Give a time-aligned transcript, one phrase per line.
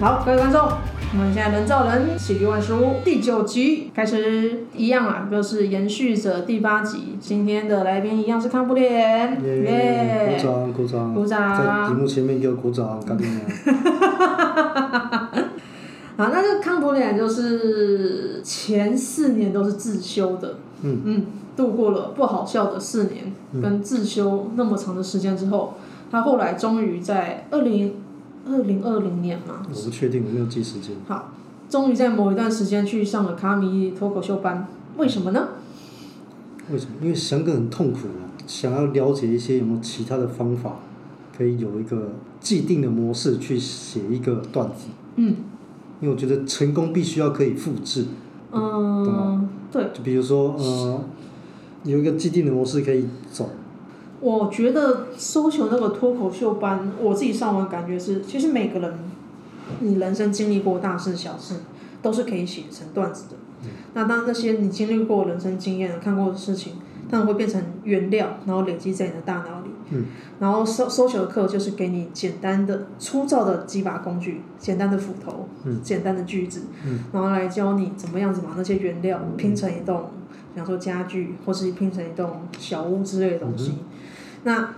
[0.00, 7.16] 好，各位观众，我们现在人造人喜剧万事屋第九集开始，一样啊，就是延续着第八集。
[7.18, 10.36] 今天的来宾一样是康普脸，耶！
[10.36, 13.40] 鼓掌，鼓掌，鼓掌，在屏幕前面给我鼓掌，干你娘！
[16.16, 25.74] 好，那这个康普脸就是前四年都是自修的，嗯嗯，度过了不好笑的四年，跟自修那么长的时间之后，
[26.08, 27.96] 他后来终于在二零
[28.48, 30.96] 二零二零年嘛，我不确定，我没有记时间。
[31.06, 31.32] 好，
[31.68, 34.66] 终于在某一段时间去上了卡米脱口秀班，
[34.96, 35.48] 为什么呢？
[36.70, 36.92] 为什么？
[37.02, 40.76] 因为想个很痛苦啊，想要了解一些有没有其他的方法，
[41.36, 44.88] 可以有一个既定的模式去写一个段子。
[45.16, 45.36] 嗯。
[46.00, 48.04] 因为我觉得成功必须要可以复制，
[48.52, 49.90] 嗯，对。
[49.92, 51.04] 就比如说，呃，
[51.82, 53.50] 有一个既定的模式可以走。
[54.20, 58.94] 我觉得搜求那个脱口秀班，我自己上完感觉是，其实每个人，
[59.80, 61.54] 你人生经历过大事小事，
[62.02, 63.36] 都是可以写成段子的。
[63.62, 63.70] 嗯。
[63.94, 66.74] 那当那些你经历过人生经验、看过的事情，
[67.10, 69.70] 它们会变成原料，然后累积在你的大脑里。
[69.90, 70.04] 嗯，
[70.38, 80.10] 然后搜搜求的课就是给你简单的、粗糙的几把工具，简单的斧头，嗯，简单的锯子，嗯，然后来教你怎么样子把那些原料拼成一栋，
[80.52, 83.70] 比方说家具，或是拼成一栋小屋之类的东西。
[83.70, 83.78] 嗯，
[84.44, 84.74] 那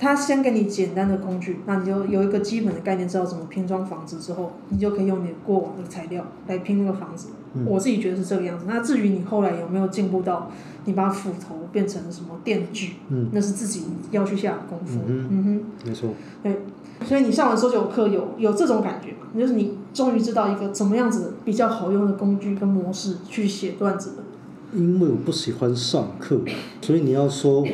[0.00, 7.28] 他先给你简单的工具，那你就有一个基本的概念，知道怎么拼装房子之后，你就可以用你过往的材料来拼那个房子。
[7.52, 8.64] 嗯，我自己觉得是这个样子。
[8.66, 10.50] 那至于你后来有没有进步到？
[10.86, 12.94] 你把斧头变成了什么电锯？
[13.10, 14.98] 嗯，那是自己要去下的功夫。
[15.06, 16.08] 嗯哼，嗯哼没错。
[16.42, 16.62] 对，
[17.04, 19.26] 所以你上完搜救课有有这种感觉吗？
[19.38, 24.24] 就是你终于知道一个怎么样子比较好用的工具跟模式去写段子了。
[24.72, 26.40] 因为我不喜欢上课，
[26.80, 27.66] 所以你要说我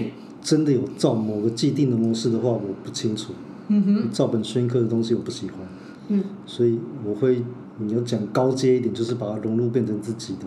[0.47, 3.33] 真的有照某个既定的模式的话，我不清楚。
[3.66, 5.58] 嗯哼，照本宣科的东西我不喜欢。
[6.06, 7.42] 嗯，所以我会，
[7.78, 10.42] 你要讲高阶一点，就是把它融入变成自己的。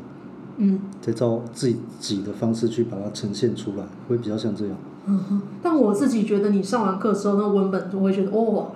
[0.55, 4.77] 嗯，再照自己的方式去把它呈现出来，会比较像这样。
[5.05, 8.67] 嗯哼，但我自己觉得，你上完课之后，那文本就会觉得，哇，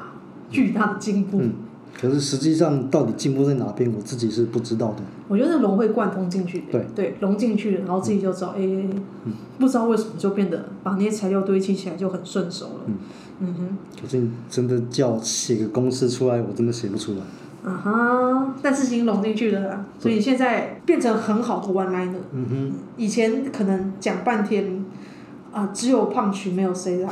[0.49, 1.39] 巨大的进步。
[1.39, 1.53] 嗯，
[1.99, 4.97] 可是实际上到底进步在哪边，我自己是不知道的。
[5.27, 8.89] 我觉得融会贯通进去，对对，融进去了，然后自己就知道，哎、嗯
[9.25, 12.81] 欸，不知道为什么就变得把那些材料堆砌起来就很顺手了。
[12.87, 12.95] 嗯
[13.39, 17.19] 嗯哼，可是你真的叫写个公式出来，我真的写不出来。
[17.63, 18.55] 啊哈！
[18.61, 22.17] 但是已经融进去了，所以现在变成很好的 one liner。
[22.33, 22.71] 嗯哼。
[22.97, 24.83] 以前可能讲半天，
[25.53, 27.11] 啊，只有 punch 没有 setup。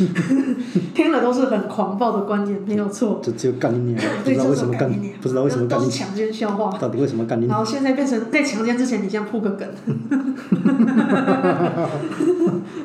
[0.94, 3.20] 听了都是很狂暴的观点，没有错。
[3.22, 6.76] 就只有干你娘，不知道为什么干你娘，不知道为什么干你强奸笑话。
[6.78, 7.46] 到底为什么干你？
[7.46, 9.68] 然后现在变成在强奸之前，你先铺个梗。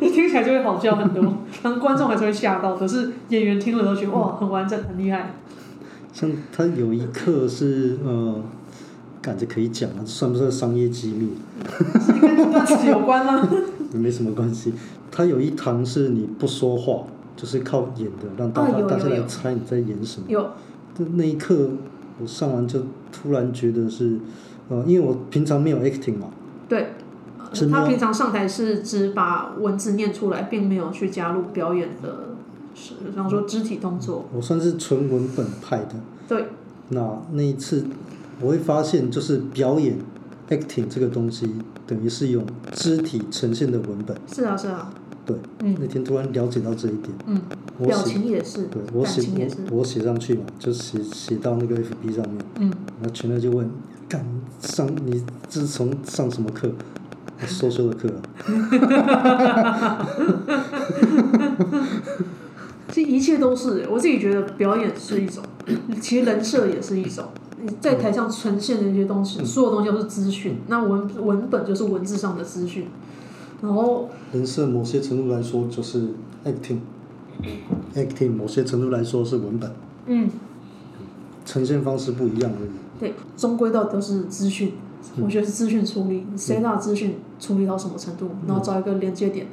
[0.01, 5.35] 你听起来就会好笑很多，当观众还是会吓到，可是演员听了都觉得哇，很完整，很厉害。
[6.11, 8.41] 像他有一刻是呃，
[9.29, 11.29] 感觉可以讲啊，算不算商业机密？
[12.01, 13.47] 是跟段子有关吗？
[13.93, 14.73] 没什么关系。
[15.11, 17.03] 他有一堂是你不说话，
[17.37, 20.25] 就是靠演的，让大家、啊、大家来猜你在演什么。
[20.27, 20.49] 有。
[21.13, 21.69] 那一刻
[22.19, 22.81] 我上完就
[23.11, 24.17] 突然觉得是，
[24.67, 26.31] 呃，因为我平常没有 acting 嘛。
[26.67, 26.93] 对。
[27.71, 32.29] 他平常上台是只把文字念出来，并没有去加入表演的。
[32.73, 34.25] 是，比方说肢体动作。
[34.35, 35.93] 我算是纯文本派的。
[36.27, 36.45] 对。
[36.89, 37.85] 那那一次，
[38.41, 39.97] 我会发现，就是表演
[40.49, 41.47] acting 这个东西，
[41.85, 44.17] 等于是用肢体呈现的文本。
[44.33, 44.93] 是啊，是啊。
[45.25, 45.35] 对。
[45.63, 45.75] 嗯。
[45.79, 47.11] 那天突然了解到这一点。
[47.27, 47.41] 嗯。
[47.85, 48.63] 表情也是。
[48.67, 49.21] 对，我写
[49.69, 52.37] 我我写上去嘛，就写写到那个 FB 上面。
[52.59, 52.71] 嗯。
[53.01, 53.69] 那全队就问：
[54.07, 54.25] 干
[54.61, 56.71] 上你自从上什么课？
[57.47, 58.09] 说说的课。
[62.91, 65.41] 这一切都是，我自己觉得表演是一种，
[66.01, 67.23] 其实人设也是一种。
[67.61, 70.57] 你在台上呈现的一些东西，所有东西都是资讯。
[70.67, 72.87] 那文文本就是文字上的资讯，
[73.61, 76.09] 然后人设某些程度来说就是
[76.45, 79.71] acting，acting 某些程度来说是文本。
[80.07, 80.29] 嗯。
[81.45, 82.69] 呈现方式不一样而已。
[82.99, 84.73] 对，终归到都是资讯，
[85.19, 89.47] 我觉得是资讯处理，谁把资讯处理到什么程度，然后找一个连接点。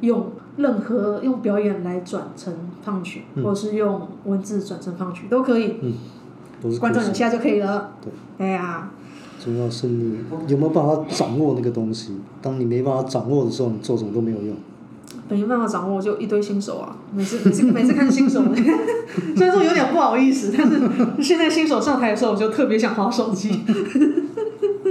[0.00, 5.74] 用任何用表演来转成 punch，或者是用文字转成 punch 都可以。
[5.82, 5.92] 嗯，
[6.78, 7.92] 观众你下就可以了。
[8.02, 8.46] 对。
[8.46, 8.90] 哎呀。
[9.44, 12.16] 重要是你有没有办法掌握那个东西？
[12.40, 14.54] 当你没办法掌握的时候，你做什么都没有用。
[15.28, 16.94] 没办法掌握，就一堆新手啊！
[17.12, 18.42] 每次每次每次看新手，
[19.34, 20.78] 虽然说有点不好意思，但是
[21.22, 23.48] 现在新手上台的时候，我就特别想划手机。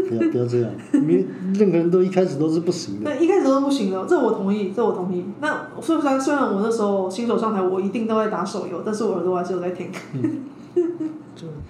[0.09, 0.71] 不要不要这样，
[1.05, 3.11] 没任何人都一开始都是不行的。
[3.11, 5.23] 对，一开始都是不行的，这我同意，这我同意。
[5.39, 9.89] 那虽然虽然我那时候新手上台，我一定都在打手游，但是我耳朵还是有在听。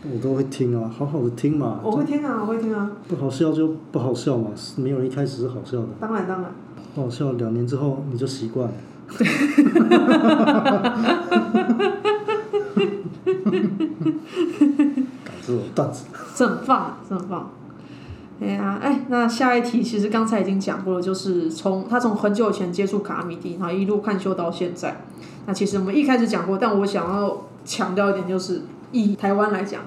[0.03, 1.80] 我都会听啊，好好的听嘛。
[1.83, 2.92] 我会听啊，我会听啊。
[3.07, 5.88] 不好笑就不好笑嘛，没有人一开始是好笑的。
[6.00, 6.51] 当然当然。
[6.95, 8.74] 不好笑，两年之后你就习惯了。
[9.18, 9.27] 对。
[15.24, 16.06] 感觉段子。
[16.36, 17.51] 这很棒，这很棒。
[18.42, 25.03] 哎呀，哎，那下一题其实刚才已经讲过了，就是从他从很久以前接触卡米蒂，然后一路看秀到现在。
[25.45, 29.81] 那其实我们一开始讲过，但我想要强调一点，就是以台湾来讲，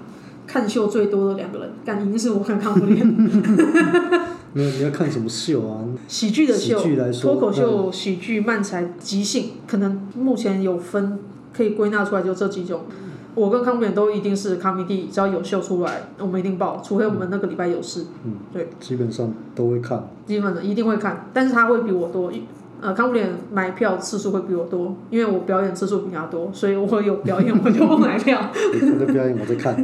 [0.46, 3.06] 看秀最多的两个人，但一定是我跟康布莲。
[4.52, 5.84] 没有，你要看什么秀啊？
[6.06, 6.78] 喜剧的秀，
[7.20, 11.18] 脱口秀、嗯、喜剧、漫才、即兴，可能目前有分
[11.52, 12.82] 可以归纳出来，就这几种。
[13.34, 18.06] 我跟康布莲都一定是卡米蒂，只要有秀出来，我们一定报，除非我们那个礼拜有事。
[18.24, 20.08] 嗯，对，基本上都会看。
[20.24, 22.30] 基本的一定会看，但是他会比我多。
[22.80, 28.38] 呃，康布莲买票次数会比我多，因为我表演次数比他多，所以我有表演我就不买票。
[28.52, 29.74] 他的表演我在看。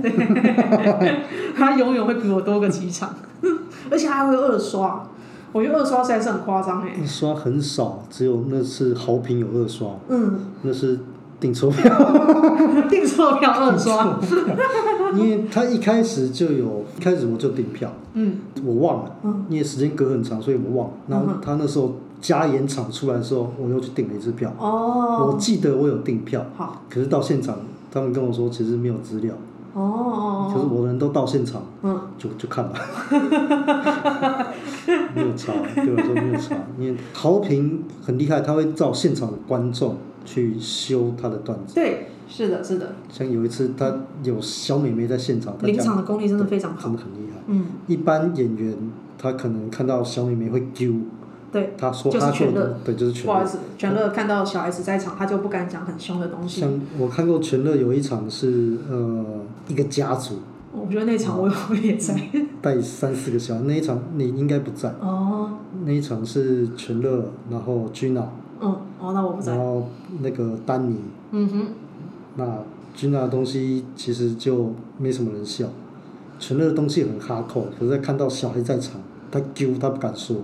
[1.56, 3.14] 他永远会比我多个几场，
[3.90, 5.08] 而且还会二刷。
[5.52, 6.94] 我觉得二刷实在是很夸张哎。
[7.00, 9.88] 二刷很少，只有那次豪平有二刷。
[10.08, 10.40] 嗯。
[10.62, 10.98] 那是
[11.40, 11.90] 订错票。
[12.90, 14.20] 订错票二刷。
[15.14, 17.90] 因为他一开始就有，一开始我就订票。
[18.12, 18.40] 嗯。
[18.62, 19.16] 我忘了。
[19.24, 19.46] 嗯。
[19.48, 20.94] 因为时间隔很长，所以我忘了。
[21.08, 21.94] 然后他那时候。
[22.20, 24.52] 加演场出来的时候，我又去订了一次票。
[24.58, 25.26] 哦。
[25.26, 26.44] 我记得我有订票。
[26.56, 26.82] 好。
[26.90, 27.56] 可是到现场，
[27.90, 29.34] 他们跟我说其实没有资料。
[29.74, 30.52] 哦。
[30.52, 31.62] 可是我的人都到现场。
[31.82, 32.00] 嗯。
[32.18, 32.78] 就就看吧。
[35.14, 41.74] 没有差，对我来说没有差，因为豪平很厉害，他会照现场的观众去修他的段子。
[41.74, 42.94] 对，是的，是的。
[43.08, 45.54] 像有一次，他有小美眉在现场。
[45.62, 46.82] 临场的功力真的非常好。
[46.82, 47.40] 真的很厉害。
[47.46, 47.66] 嗯。
[47.86, 48.76] 一般演员
[49.18, 50.92] 他可能看到小美眉会丢。
[51.52, 53.32] 对，他说他做的，对，就是全乐。
[53.32, 56.60] 不好意思，全乐看到小 S 在场，他就不敢讲很凶的东西。
[56.60, 59.24] 像我看过全乐有一场是呃
[59.66, 60.36] 一个家族。
[60.72, 62.14] 我觉得那场我我也在。
[62.62, 64.88] 带三四个小孩，那一场你应该不在。
[65.00, 65.50] 哦。
[65.84, 68.22] 那一场是全乐，然后 Gina。
[68.60, 69.56] 嗯，哦，那我不在。
[69.56, 69.88] 然后
[70.20, 70.96] 那个丹尼。
[71.32, 71.66] 嗯哼。
[72.36, 72.44] 那
[72.96, 75.66] Gina 的东西其实就没什么人笑，
[76.38, 79.00] 全乐的东西很哈扣，可是在看到小孩在场，
[79.32, 80.36] 他丢他不敢说。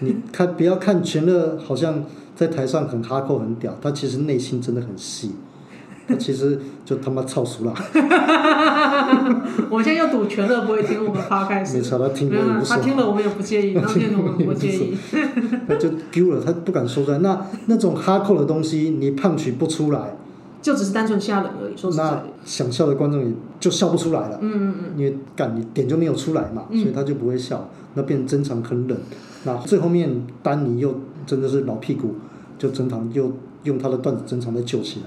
[0.00, 2.04] 你看，不要看全乐，好像
[2.34, 5.32] 在台上很哈扣很屌，他其实内心真的很细，
[6.06, 7.74] 他其实就他妈操熟了。
[9.70, 11.74] 我现在要赌全乐不会听我们 podcast。
[11.74, 14.96] 没错，他听了也不他听了我们也不介意，他听了我们不介意。
[15.66, 17.18] 他就丢了，他不敢说出来。
[17.18, 20.16] 那那种哈扣的东西，你胖取不出来。
[20.62, 22.04] 就只是单纯吓人而已，说实在。
[22.04, 24.38] 那想笑的观众也就笑不出来了。
[24.40, 24.98] 嗯嗯嗯。
[24.98, 28.98] 因为干你点就没有出来嘛，所以他就不会笑，那变成真场很冷。
[29.44, 30.92] 那最后面丹尼又
[31.24, 32.16] 真的是老屁股，
[32.58, 33.30] 就整场又
[33.62, 35.06] 用他的段子整场再救起来。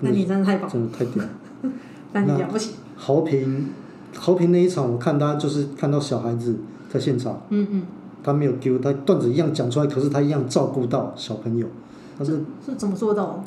[0.00, 1.24] 那你真的太棒，真的太屌。
[2.12, 2.74] 丹尼了不起。
[2.96, 3.68] 豪平，
[4.16, 6.56] 豪平那一场我看他就是看到小孩子
[6.88, 7.82] 在现场，嗯嗯，
[8.22, 11.66] 他没有丢，他段子一样讲出来，可是他一样照顾到小朋友。
[12.18, 13.44] 他是是怎么做到？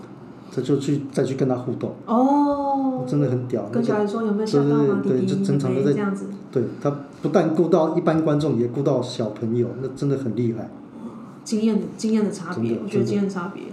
[0.53, 1.93] 他就去再去跟他互动。
[2.05, 3.05] 哦。
[3.07, 3.63] 真的很屌。
[3.71, 5.01] 跟小孩说有没有想到吗？
[5.01, 6.25] 对对对，就整场都在这样子。
[6.51, 10.69] 对他不但顾到一般观众，也顾到小朋友，那真的很厉害。
[11.43, 13.63] 经验的经验的差别，我觉得经验差别。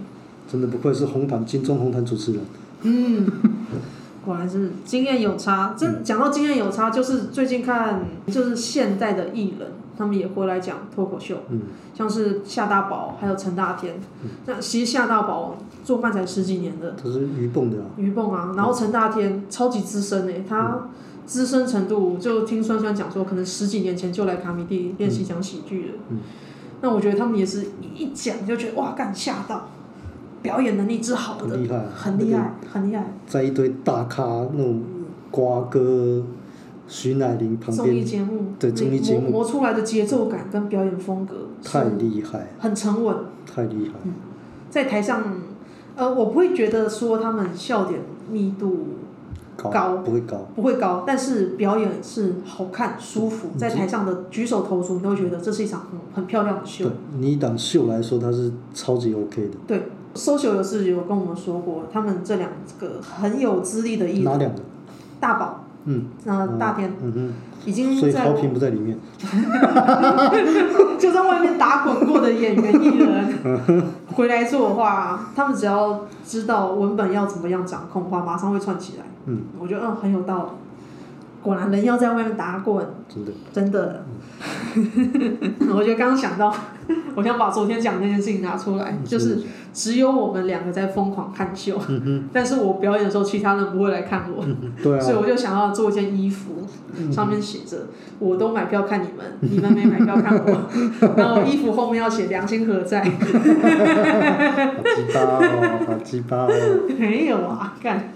[0.51, 2.41] 真的不愧是红毯金钟红毯主持人。
[2.81, 3.27] 嗯，
[4.25, 5.75] 果然是经验有差。
[5.77, 9.69] 真讲到经验有差，就是最近看就是现代的艺人，
[9.99, 11.35] 他们也会来讲脱口秀。
[11.49, 11.61] 嗯。
[11.93, 13.99] 像是夏大宝，还有陈大天。
[14.23, 14.29] 嗯。
[14.45, 16.91] 那其实夏大宝做饭才十几年的。
[16.91, 17.85] 他是鱼蹦的啊。
[17.97, 20.87] 鱼蹦啊，然后陈大天超级资深诶，他
[21.25, 25.93] 资深程度就听酸酸讲说，可能十几年前就来卡米蒂练习讲喜剧了。
[26.09, 26.19] 嗯。
[26.81, 29.67] 那我觉得他们也是一讲就觉得哇，干吓到，
[30.41, 33.13] 表演能力之好的，很厉害，很厉害，很厉害。
[33.27, 34.81] 在一堆大咖那种
[35.29, 36.23] 瓜哥、
[36.89, 43.15] 徐乃麟旁边，综艺节目，对综艺节目磨出来的节奏感跟表演风格，太厉害，很沉稳，
[43.45, 43.93] 太厉害。
[44.03, 44.13] 嗯，
[44.69, 45.23] 在台上，
[45.95, 48.87] 呃，我不会觉得说他们笑点密度。
[49.61, 56.85] 高不会高，不会高，但是表演是好看、舒服，在台上的举手投足，你都会觉得这是一场很很漂亮的秀。
[56.85, 59.57] 对，你一档秀来说，它是超级 OK 的。
[59.67, 59.83] 对
[60.15, 64.23] ，social 有是有跟我们说过，他们这两个很有资历的艺人。
[64.23, 64.61] 哪两个？
[65.19, 65.65] 大宝。
[65.85, 66.05] 嗯。
[66.25, 66.93] 那大天。
[67.01, 67.33] 嗯哼。
[67.65, 67.99] 已经在。
[67.99, 68.97] 所以豪平不在里面。
[70.97, 73.83] 就在外面打滚过的演员艺人，
[74.13, 79.03] 回来做的话，他们只要知道文本要怎么样掌控的话，马上会串起来。
[79.25, 80.49] 嗯，我觉得嗯很有道理，
[81.41, 84.05] 果然人要在外面打滚，真的，真的。
[84.75, 86.53] 嗯、 我觉得刚刚想到
[87.15, 89.39] 我想把昨天讲的那件事情拿出来，就是
[89.73, 91.79] 只有我们两个在疯狂看秀，
[92.33, 94.43] 但是我表演的时候，其他人不会来看我，
[94.81, 96.67] 对啊，所以我就想要做一件衣服，
[97.11, 97.87] 上面写着
[98.19, 100.61] “我都买票看你们， 你们没买票看我”，
[101.17, 103.01] 然后衣服后面要写“良心何在”。
[103.03, 103.09] 好
[104.95, 106.49] 鸡巴哦，好鸡巴哦。
[106.97, 108.11] 没有啊，干，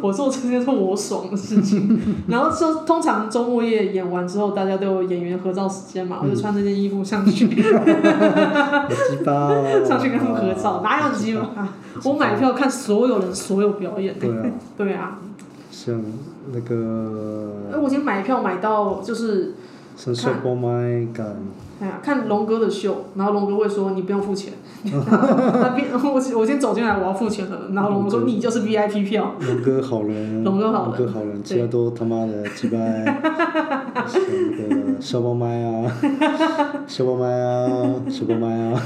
[0.00, 2.00] 我做这些是我爽的事情。
[2.28, 7.46] 然后就通常周末夜演完之后，大家都有演员合照时间嘛，我就穿这件衣服上去。
[8.14, 9.82] 好鸡巴哦。
[9.86, 11.68] 上去跟他们合照，哪有鸡巴？
[12.04, 14.18] 我买票看所有人所有表演。
[14.18, 14.44] 对啊。
[14.76, 15.18] 对啊。
[15.70, 16.00] 像
[16.52, 17.52] 那个。
[17.72, 19.54] 哎，我已经买票买到就是。
[20.42, 21.36] 波麦干。
[21.80, 24.52] 哎呀，看龙哥的秀，然后龙哥会说你不用付钱，
[24.84, 29.34] 那边我我先走进来我要付钱了，然后龙哥说你就是 VIP 票。
[29.40, 30.44] 龙哥好人。
[30.44, 30.98] 龙哥好人。
[30.98, 32.78] 龙哥好人，其他都他妈的鸡巴。
[34.06, 34.20] 像
[34.58, 35.90] 那个小包 麦啊，
[36.86, 38.80] 小包麦啊，秀波麦啊。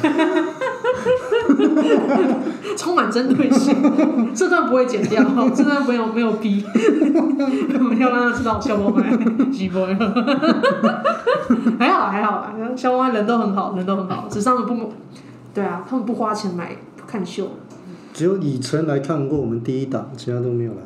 [2.77, 3.75] 充满针对性，
[4.35, 5.23] 这段不会剪掉，
[5.55, 6.65] 这段没有没有逼，
[7.75, 9.11] 我们要让他知道秀波麦
[9.51, 9.81] 鸡巴。
[11.79, 12.47] 还好还好，
[12.77, 14.93] 小王人都很好，人都很好，只是他们不，
[15.55, 17.49] 对啊，他们不花钱买看秀。
[18.13, 20.79] 只有以晨来看过我们第一档，其他都没有来。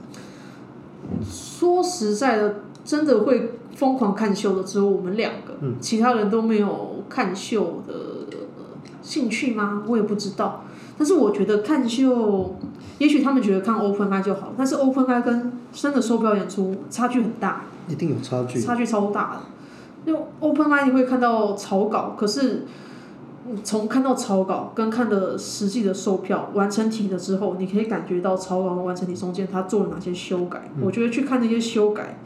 [1.31, 8.22] 说实在的，真的会疯狂看秀的只有我们两个，嗯、其他人都没有看秀的
[9.03, 9.83] 兴趣吗？
[9.87, 10.65] 我也不知道。
[10.97, 12.57] 但是我觉得看秀，
[12.99, 17.65] 也许他们觉得看 open eye 就好，但是 open eye 跟真的售票演出差距很大。
[17.89, 18.61] 一定有差距。
[18.61, 19.41] 差距超大的。
[20.05, 22.65] 因为 open eye 你会看到草稿，可是
[23.65, 30.71] 从看到草稿跟看的实际的售票完成体的之后，你可以感觉到草稿和完成体中间他做了哪些修改。
[30.77, 32.19] 嗯、我觉得去看那些修改，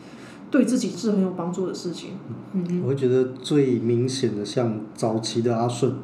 [0.50, 2.10] 对自己是很有帮助的事情。
[2.52, 5.94] 嗯，我会觉得最明显的像早期的阿顺，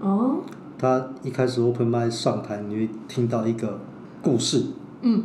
[0.00, 0.36] 哦，
[0.78, 3.78] 他一开始 open mic 上台，你会听到一个
[4.22, 4.62] 故事。
[5.02, 5.22] 嗯。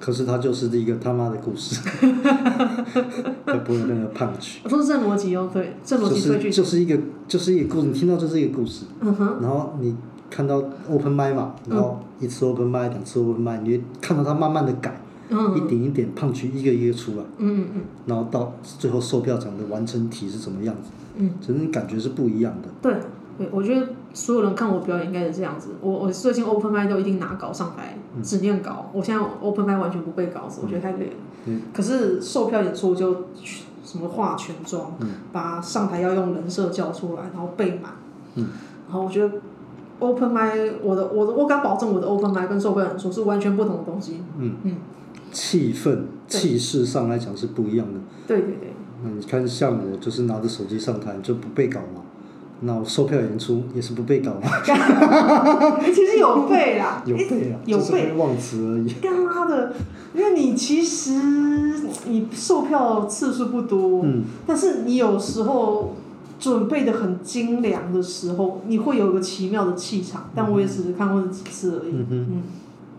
[0.00, 1.80] 可是他就是一个他妈的故事，
[3.44, 4.62] 他不会有任何 punch。
[4.68, 6.96] 都是正逻辑哦，对，正逻辑就是就是一个
[7.26, 8.84] 就是一个故事，你听到就是一个故事。
[9.00, 9.38] 嗯哼。
[9.42, 9.96] 然后你
[10.30, 17.24] 看到 open mic 嘛，然后一次 open mic，两次 open mic，你会看到他慢慢的改，嗯，一点一点 punch 一个一个出来。
[17.38, 17.82] 嗯嗯。
[18.06, 20.90] 然后到最后售票场的完成体是什么样子？
[21.16, 21.30] 嗯。
[21.40, 22.68] 其实你感觉是不一样的。
[22.80, 22.94] 对。
[23.38, 25.70] 对，我觉得所有人看我表演应该是这样子。
[25.80, 28.90] 我我最近 open mic 都一定拿稿上台，只念稿。
[28.92, 31.12] 我现在 open mic 完全不背稿子，我觉得太累了。
[31.46, 31.62] 嗯。
[31.72, 33.28] 可是售票演出就
[33.84, 34.92] 什么化全妆，
[35.32, 37.92] 把上台要用人设叫出来，然后背满。
[38.34, 38.48] 嗯。
[38.88, 39.34] 然后我觉得
[40.00, 44.20] open mic 我的我的我敢保证我的 open mic 跟售票演出是完全不同的东西。
[44.36, 44.76] 嗯嗯。
[45.30, 48.00] 气氛气势上来讲是不一样的。
[48.26, 48.72] 对对对。
[49.04, 52.02] 那你看，像我就是拿着手机上台就不背稿嘛。
[52.60, 54.50] 那我售票演出也是不被搞吗？
[55.84, 58.92] 其实有背啦， 有背啊，有背忘词而已。
[59.00, 59.72] 干妈的，
[60.12, 61.12] 因为你其实
[62.08, 65.94] 你售票次数不多，嗯，但是你有时候
[66.40, 70.28] 准备的很精良的时候，你会有个奇妙的气场。
[70.34, 71.92] 但我也只是看过几次而已。
[71.92, 72.42] 嗯哼嗯，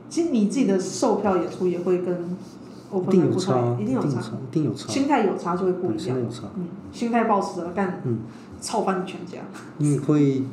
[0.10, 2.16] 其实你自己的售票演出也会跟
[2.90, 3.94] 同，一定有差，一定
[4.64, 6.00] 有差，心态有差就会不一样。
[6.00, 8.20] 心态有差，嗯，心态保持着干，嗯。
[8.60, 9.38] 操翻你全家！
[9.78, 10.44] 你会，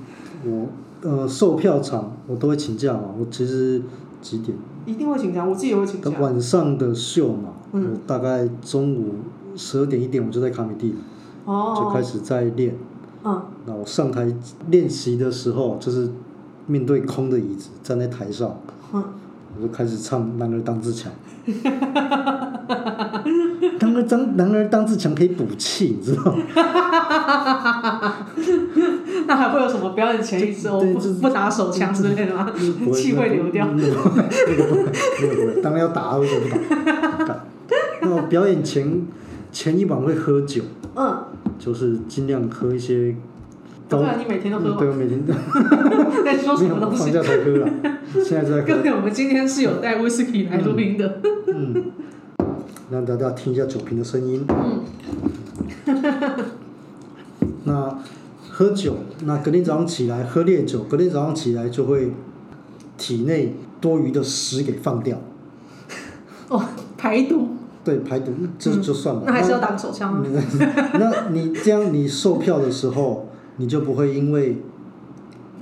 [0.44, 0.68] 我
[1.02, 3.02] 呃售票场我都会请假嘛。
[3.18, 3.82] 我其实
[4.22, 4.56] 几点？
[4.86, 6.10] 一定会请假，我自己也会请假。
[6.20, 9.14] 晚上的秀嘛，嗯、我大概中午
[9.56, 10.94] 十二点一点我就在卡米蒂，
[11.44, 12.76] 哦、就开始在练。
[13.24, 13.42] 嗯。
[13.66, 14.32] 那我上台
[14.70, 16.08] 练习的时候，就是
[16.66, 18.60] 面对空的椅子，站在台上。
[18.92, 19.02] 嗯。
[19.56, 21.10] 我就开始唱《男儿当自强》。
[23.80, 26.42] 男儿当男儿当自强可以补气，你知道吗？
[29.26, 32.52] 那还会有什么表演前一周不不打手枪之类的吗？
[32.94, 33.66] 气会流掉。
[33.74, 35.60] 那个不会，不会。
[35.62, 36.42] 当然要打，为什么
[37.18, 37.44] 不打？
[38.02, 39.02] 那我表演前
[39.50, 40.62] 前一晚会喝酒。
[40.94, 41.24] 嗯。
[41.58, 43.16] 就是尽量喝一些。
[43.88, 44.74] 对啊，你每天都喝。
[44.78, 45.32] 对，我每天都。
[46.22, 46.98] 在说什么东西？
[47.04, 47.68] 放假才喝了。
[48.22, 48.66] 现在在喝。
[48.66, 51.20] 各位，我们今天是有带威士忌来录音的。
[51.48, 51.92] 嗯。
[52.90, 54.44] 让大家听一下酒瓶的声音。
[54.48, 54.84] 嗯。
[57.64, 57.98] 那
[58.48, 62.12] 喝酒，那隔天早上起来喝烈酒，隔天早上起来就会
[62.96, 65.18] 体内多余的屎给放掉。
[66.48, 66.64] 哦，
[66.96, 67.48] 排毒。
[67.84, 69.22] 对，排毒，这就算了。
[69.26, 70.24] 那还是要打个手枪吗？
[70.94, 73.28] 那你这样，你售票的时候，
[73.58, 74.60] 你就不会因为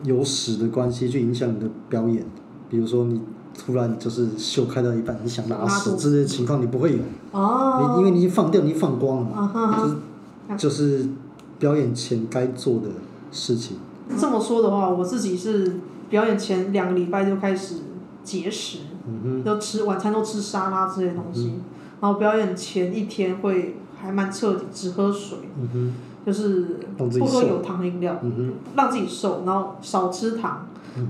[0.04, 2.24] 有屎的关系去影响你的表演，
[2.70, 3.20] 比如说你。
[3.56, 6.98] 突然就是秀开到一半，你想拉屎之类的情况，你不会有。
[7.32, 7.94] 哦。
[7.94, 9.78] 你因为你已经放掉，你放光了嘛。
[9.78, 9.96] 就是
[10.58, 11.08] 就是
[11.58, 12.88] 表演前该做的
[13.30, 13.78] 事情。
[14.18, 15.76] 这么说的话，我自己是
[16.10, 17.76] 表演前两个礼拜就开始
[18.22, 21.60] 节食，嗯哼，就吃晚餐都吃沙拉之类的东西，嗯、
[22.00, 25.94] 然后表演前一天会还蛮彻底，只喝水，嗯哼，
[26.26, 30.66] 就是不喝有糖饮料，嗯哼，让自己瘦，然后少吃糖。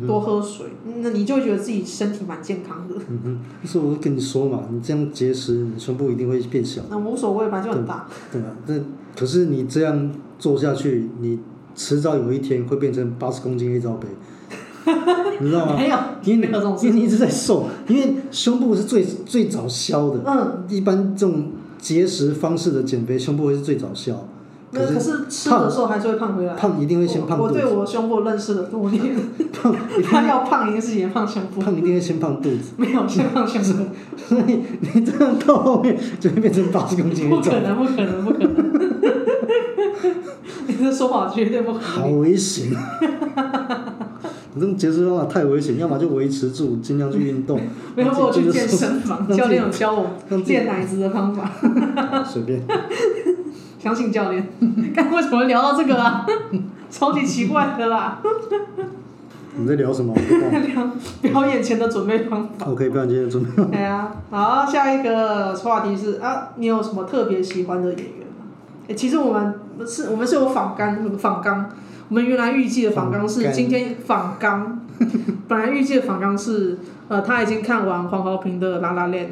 [0.06, 0.66] 多喝水，
[1.00, 2.94] 那你就会觉得自己身体蛮健康的。
[3.08, 6.82] 嗯哼，不是，我都跟你说嘛，你这样节食，你胸部一定会变小。
[6.90, 8.06] 那无所谓吧，就很大。
[8.32, 8.74] 对啊，那
[9.16, 11.38] 可是你这样做下去，你
[11.74, 14.08] 迟早有一天会变成八十公斤 A 罩杯，
[15.40, 15.76] 你知道吗？
[15.76, 16.48] 没有，因为
[16.82, 20.22] 因为你一直在瘦，因为胸部是最最早消的。
[20.26, 20.64] 嗯。
[20.68, 24.26] 一般这种节食方式的减肥，胸部会是最早消。
[24.72, 26.54] 可是，可是吃的时候还是会胖回来。
[26.54, 27.54] 胖一定会先胖肚子。
[27.60, 29.02] 我，我对我胸部认识了多年。
[29.52, 31.60] 胖，他要胖一定是先胖胸部。
[31.60, 32.72] 胖一定会先胖肚子。
[32.78, 33.84] 没有，先胖胸部。
[34.16, 37.30] 所以你这样到后面就会变成八十公斤。
[37.30, 38.50] 不可能，不可能，不可能。
[40.66, 41.84] 你这说法绝对不可能。
[41.84, 42.70] 好危险。
[44.56, 47.60] 你这种节食方法太危险，要么就维持住，尽量去运动。
[47.96, 50.06] 没有，我去健身房，教练有教我
[50.44, 51.50] 垫奶子的方法。
[52.24, 52.62] 随便。
[53.84, 54.48] 相信教练，
[54.96, 56.24] 刚为什么聊到这个啊？
[56.90, 58.18] 超级奇怪的啦！
[59.56, 60.14] 你在聊什么？
[60.16, 62.64] 聊表演前的准备方法。
[62.64, 63.70] OK，表演前的准备方法。
[63.70, 68.46] 对啊，好，下一个话题是啊，你有什么特别喜欢的演员吗？
[68.88, 69.54] 欸、其实我们
[69.86, 71.68] 是，我们是有访纲，访纲。
[72.08, 74.80] 我们原来预计的访纲是今天访纲，
[75.46, 76.78] 本来预计的访纲是。
[77.06, 79.26] 呃，他已经看完黄豪平的《拉拉链》，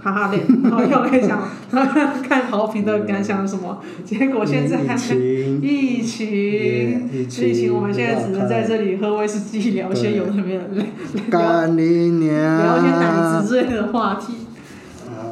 [0.00, 1.84] 哈哈链，然后又来讲 他
[2.22, 10.62] 看豪平的感想什么，结果现在疫情，疫情，疫情，我们现在只能在这里喝威士忌，聊些有的没的，
[11.30, 11.66] 聊
[12.62, 14.34] 聊一些奶子之类的话题，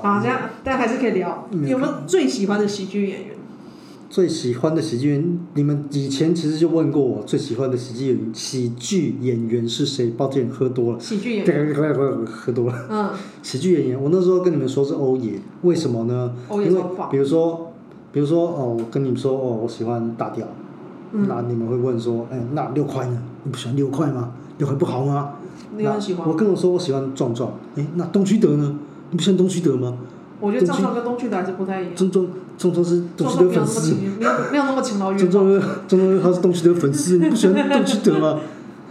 [0.02, 3.33] 好，这样但还是可以聊，有没有最喜欢的喜剧演员？
[4.14, 10.10] 最喜欢的喜剧演，你们以前其实就问过我最喜欢的喜剧演喜剧演员是谁？
[10.10, 11.00] 抱歉，喝多了。
[11.00, 11.74] 喜剧演员。
[12.24, 12.86] 喝多了。
[12.88, 13.10] 嗯。
[13.42, 16.32] 喜剧演员，我那时候跟你们说是欧爷，为什么呢？
[16.46, 17.72] 欧爷因为比如说，
[18.12, 20.46] 比如说哦，我跟你们说哦，我喜欢大调，
[21.10, 23.20] 嗯、那你们会问说，哎，那六块呢？
[23.42, 24.30] 你不喜欢六块吗？
[24.58, 25.32] 六块不好吗？
[25.76, 26.28] 你很喜欢。
[26.28, 28.78] 我跟我说我喜欢壮壮，哎，那东区德呢？
[29.10, 29.98] 你不喜欢东区德吗？
[30.44, 31.96] 我觉得壮壮跟东区的还是不太一样。
[31.96, 32.26] 壮壮。
[32.56, 35.12] 中中是东区的粉丝，没有没有那么勤劳。
[35.18, 38.38] 中中中中他是东区的粉丝，你不喜欢东区的吗？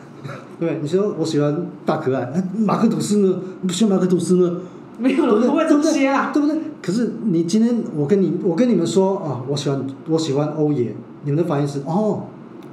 [0.59, 3.39] 对，你说我喜欢大可爱，马克吐斯呢？
[3.61, 4.57] 你不喜欢马克吐斯呢？
[4.99, 6.57] 没有了，不会这么些啦，对不对？
[6.81, 12.23] 可是你今天我跟你我跟你们说啊，我喜欢我喜欢欧爷，你们的反应是哦，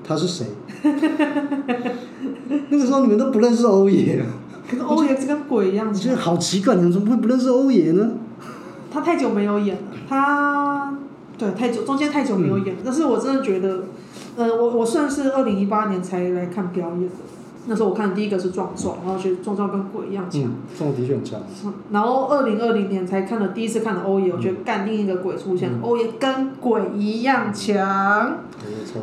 [0.02, 0.46] 他是谁？
[2.68, 4.20] 那个时候你们都不认识欧爷，
[4.68, 5.94] 可是欧爷是跟鬼一样。
[5.94, 8.10] 你觉得好奇怪，你们怎么会不认识欧爷呢？
[8.90, 10.94] 他太久没有演了，他
[11.38, 13.84] 对太久，中间太久没有演但是我真的觉得，
[14.36, 17.14] 呃，我我算是二零一八年才来看表演的。
[17.66, 20.50] 那时候我看第一个是壮壮，然后觉得壮壮跟鬼一样强。
[20.76, 21.38] 壮的确很强。
[21.90, 28.38] 然后二零二零年才看了第一次看了欧爷，我觉得干另一个鬼出现了，欧爷、嗯、跟鬼一样强。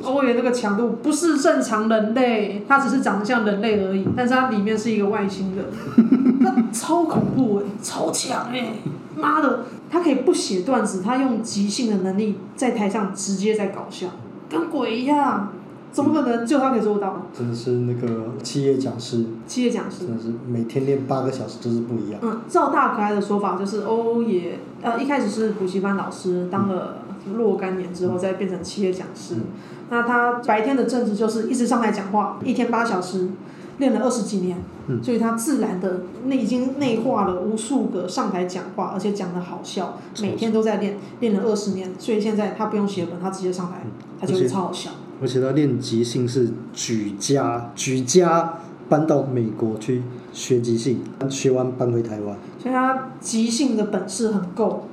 [0.04, 5.64] 欧爷那个强度不是正常人类，他只是长得像人类而已，但是他里面是一个外星人，
[6.44, 8.74] 他超恐怖哎，超强哎，
[9.18, 9.66] 妈的！
[9.90, 14.08] 他可以不写段子，他用即兴的能力在台上直接在搞笑，
[14.50, 15.52] 跟鬼一样，
[15.92, 16.46] 怎么可能？
[16.46, 17.24] 就他可以做到。
[17.34, 19.26] 真的是那个企业讲师。
[19.48, 20.06] 企业讲师。
[20.06, 22.20] 真的是每天练八个小时，就是不一样。
[22.22, 26.98] 嗯，照大可爱的说法，就是欧也呃一开始是补习班老师，当了
[27.34, 29.36] 若干年之后，再变成企业讲师。
[29.36, 29.44] 嗯、
[29.90, 33.30] 那他白天的正职就是一直上台讲话，一天八小时。
[33.78, 43.84] 练了二十几年，嗯、所以他自然的那已经内化了无数个上台讲话，而且讲的好笑，每天都在练，练了二十年，所以现在他不用写本，他直接上台，
[44.20, 44.92] 他就会超好笑。
[45.22, 48.60] 而且他练即兴是举家举家
[48.90, 52.38] 搬到美国去学即兴，学完搬回台湾。
[52.62, 54.88] 所以他即兴的本事很够，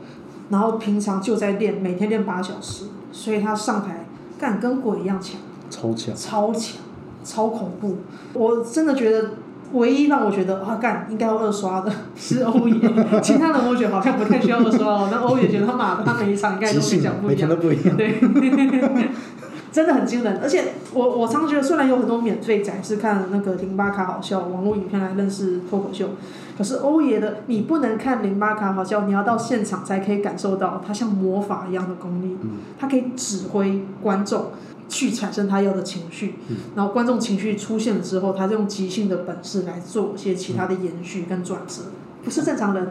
[0.50, 4.06] 然后平常就在练，每天练八小时，所以他上台
[4.38, 6.82] 干跟鬼一样强，超强，超强。
[7.24, 7.96] 超恐怖！
[8.34, 9.30] 我真的觉得，
[9.72, 15.08] 唯一让我觉得啊，干应该要二刷的是欧爷，其他人我觉得好像不太需要二刷哦。
[15.10, 17.34] 但欧爷觉得他妈的，他每一场应该都会讲不一样。
[17.34, 17.96] 每天都不一样。
[17.96, 18.20] 对，
[19.72, 20.38] 真的很惊人。
[20.40, 26.10] 而且我我常常觉得，虽然有很多免费展是看那个零八卡好笑网络影片来认识脱口秀，
[26.56, 32.36] 可是欧爷的你不能看零八卡好笑，你要到现场才可以感受到他像魔法一样的功力。
[32.78, 34.46] 他可以指挥观众。
[34.88, 41.82] 去产生他要的情绪，嗯、然后观众情绪出现了之后，他就用即兴的本事来做一些其他的延续跟转折，
[42.22, 42.88] 不是正常人。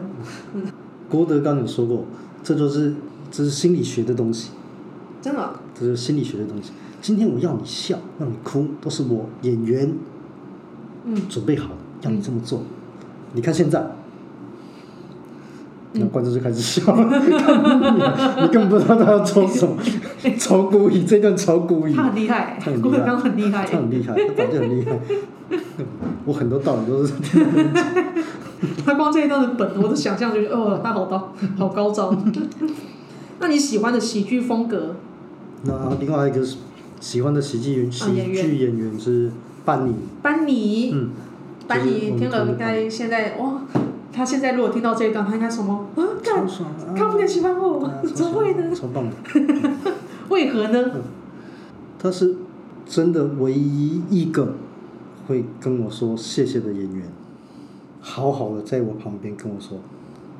[0.54, 0.64] 嗯、
[1.08, 2.04] 郭德纲有说过，
[2.42, 2.94] 这就是
[3.30, 4.50] 这是心理学的东西。
[5.22, 5.54] 真的？
[5.78, 6.72] 这是心理学的东西。
[7.00, 9.94] 今天我要你笑，让你哭，都是我演员，
[11.04, 11.70] 嗯，准备好
[12.02, 12.60] 要你这么做。
[12.60, 12.66] 嗯、
[13.34, 13.84] 你看现在。
[15.96, 17.18] 那观众就开始笑了，
[18.42, 19.76] 你根本不知道他要做什么，
[20.38, 21.92] 炒股语，这段炒股语。
[21.94, 24.98] 他很厉害，他很厉害，他很厉害，他很厉害，他反正很厉害。
[26.26, 28.04] 我很多道理都是听他讲。
[28.84, 32.16] 他光这一段的本，我的想象就是哦，他好高，好高招。
[33.38, 34.96] 那你喜欢的喜剧风格？
[35.62, 36.40] 那另外一个
[36.98, 39.30] 喜欢的喜剧喜剧演员是
[39.64, 39.94] 班尼。
[40.22, 41.10] 班尼，嗯，
[41.68, 43.60] 班尼听了应该现在哇。
[44.14, 45.86] 他现在如果听到这一段，他应该什么？
[45.96, 46.46] 啊，看，
[46.94, 48.74] 看不见喜欢我，怎么会呢？
[48.74, 49.16] 超棒的。
[50.30, 50.90] 为何呢？
[51.98, 52.36] 他是
[52.86, 54.54] 真的唯一一个
[55.26, 57.08] 会跟我说谢谢的演员，
[58.00, 59.78] 好好的在我旁边跟我说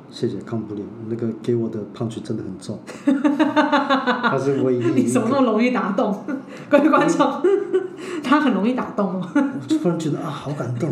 [0.09, 2.79] 谢谢，康不了那个给我的 punch 真的很重。
[3.05, 5.01] 他是唯一一。
[5.01, 6.23] 你怎么那么容易打动？
[6.69, 7.41] 各位观众，
[8.23, 9.29] 他很容易打动哦。
[9.35, 10.89] 我突然觉得啊，好感动。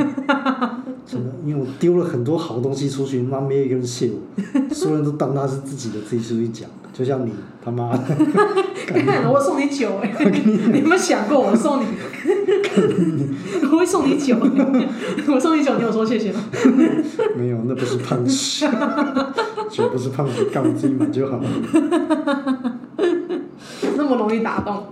[1.06, 4.20] 真的，因为我丢了很多好东西出去，妈没有一个人谢我，
[4.74, 6.70] 所有人都当他是自己的，自己出去讲。
[6.94, 7.32] 就像你
[7.64, 8.04] 他妈 的，
[8.86, 10.14] 看我送你酒哎，
[10.46, 11.88] 你有没有想过我送你？
[13.64, 14.38] 我会送你酒，
[15.28, 16.40] 我送你酒，你有说谢谢吗？
[17.36, 18.68] 没有，那不是胖子，
[19.72, 21.50] 酒不是胖子，干我自己买就好了。
[23.98, 24.84] 那么容易打动？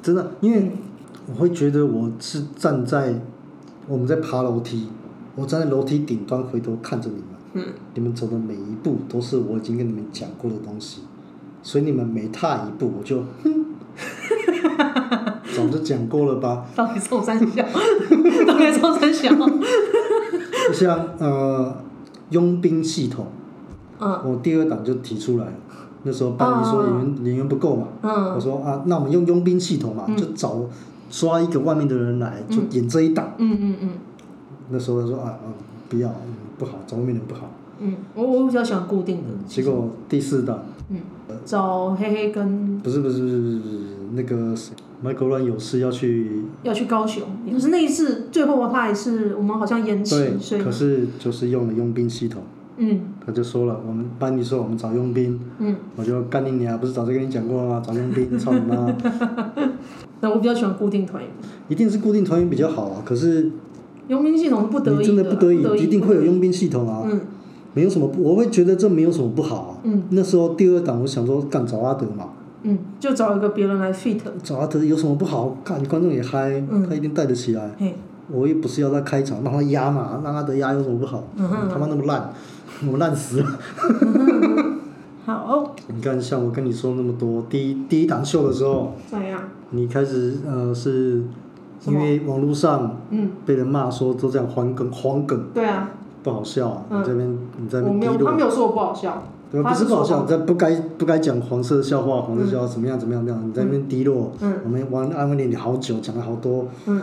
[0.00, 0.70] 真的，因为
[1.26, 3.20] 我会觉得我是站在
[3.88, 4.88] 我们在爬楼梯。
[5.38, 7.24] 我站在楼梯顶端回头看着你们，
[7.54, 11.02] 嗯、你们走的每一步都是我已经跟你们讲过的东西，
[11.62, 13.66] 所以你们每踏一步我就， 哼，
[15.54, 16.66] 早就讲过了吧？
[16.74, 17.62] 到底冲三小，
[18.46, 19.30] 到底冲三小。
[20.74, 21.74] 像呃
[22.30, 23.26] 佣兵系统，
[24.00, 25.52] 嗯、我第二档就提出来了，
[26.02, 30.56] 那时候班里说演员、嗯、演员不够嘛，嗯、我说啊，那我们用佣兵系统嘛，嗯、就找
[31.10, 33.32] 抓一个外面的人来，就演这一档。
[33.38, 33.90] 嗯嗯嗯。
[34.70, 35.52] 那时候他说啊，嗯，
[35.88, 37.50] 不要，嗯，不好，找外面人不好。
[37.80, 39.24] 嗯，我我比较喜欢固定的。
[39.46, 40.64] 结果第四档。
[40.90, 40.98] 嗯。
[41.44, 42.78] 找黑黑跟。
[42.80, 46.42] 不是不是不是不是那个谁，Michael Ryan 有事要去。
[46.62, 50.62] 要去高雄，可是那一次最后他还是我们好像延期，对所以。
[50.62, 52.42] 可是就是用了佣兵系统。
[52.78, 53.00] 嗯。
[53.24, 55.38] 他就说了，我们班里说我们找佣兵。
[55.58, 55.76] 嗯。
[55.94, 57.82] 我就干你娘，不是早就跟你讲过了吗？
[57.86, 58.92] 找佣兵，操你妈！
[60.20, 61.30] 那我比较喜欢固定团员。
[61.68, 63.50] 一定是固定团员比较好啊，可是。
[64.08, 67.04] 佣兵系统不得已真的不得已，得已一定会有佣兵系统啊。
[67.08, 67.20] 嗯。
[67.74, 69.78] 没有什么，我会觉得这没有什么不好啊。
[69.84, 70.02] 嗯。
[70.10, 72.30] 那时候第二档，我想说干找阿德嘛。
[72.62, 74.18] 嗯，就找一个别人来 fit。
[74.42, 75.56] 找阿德有什么不好？
[75.64, 77.70] 看观众也嗨，嗯、他一定带得起来。
[77.78, 77.94] 嘿
[78.32, 81.22] 我也不是要他开场，让他压嘛，让阿德压有什么不好？
[81.36, 82.32] 他妈那么烂，
[82.90, 83.58] 我烂死了。
[85.24, 85.70] 好、哦。
[85.94, 88.92] 你看，像我跟你说那么多，第一第一档秀的时候。
[89.08, 89.40] 怎样？
[89.70, 91.22] 你开始呃是。
[91.86, 92.96] 因为网络上，
[93.46, 95.90] 被人骂说都这样黄梗黄梗，对啊，
[96.22, 96.84] 不好笑啊！
[96.90, 103.48] 你这边你在那边，我没有，他没有说我不好笑，对，不是不好笑，在不该不该讲黄色笑话，黄色笑话怎么样怎么样怎么样？
[103.48, 104.32] 你在那边低落，
[104.64, 107.00] 我们玩安慰你好久，讲了好多，嗯，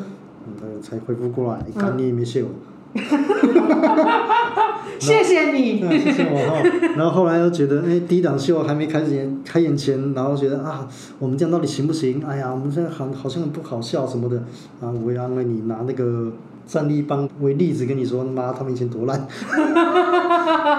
[0.82, 2.50] 才恢复过来，干你也没谢我。
[4.98, 5.82] 谢谢你。
[5.82, 6.64] 谢谢我哈。
[6.96, 10.88] 然后后来又觉得，哎，第一档秀还没开始演，开演前，然后觉得啊，
[11.20, 12.24] 我们这样到底行不行？
[12.26, 14.38] 哎呀，我们现在好好像很不好笑什么的。
[14.82, 16.32] 啊，我也安慰你，拿那个
[16.66, 19.28] 战力帮为例子跟你说，妈，他们以前多烂。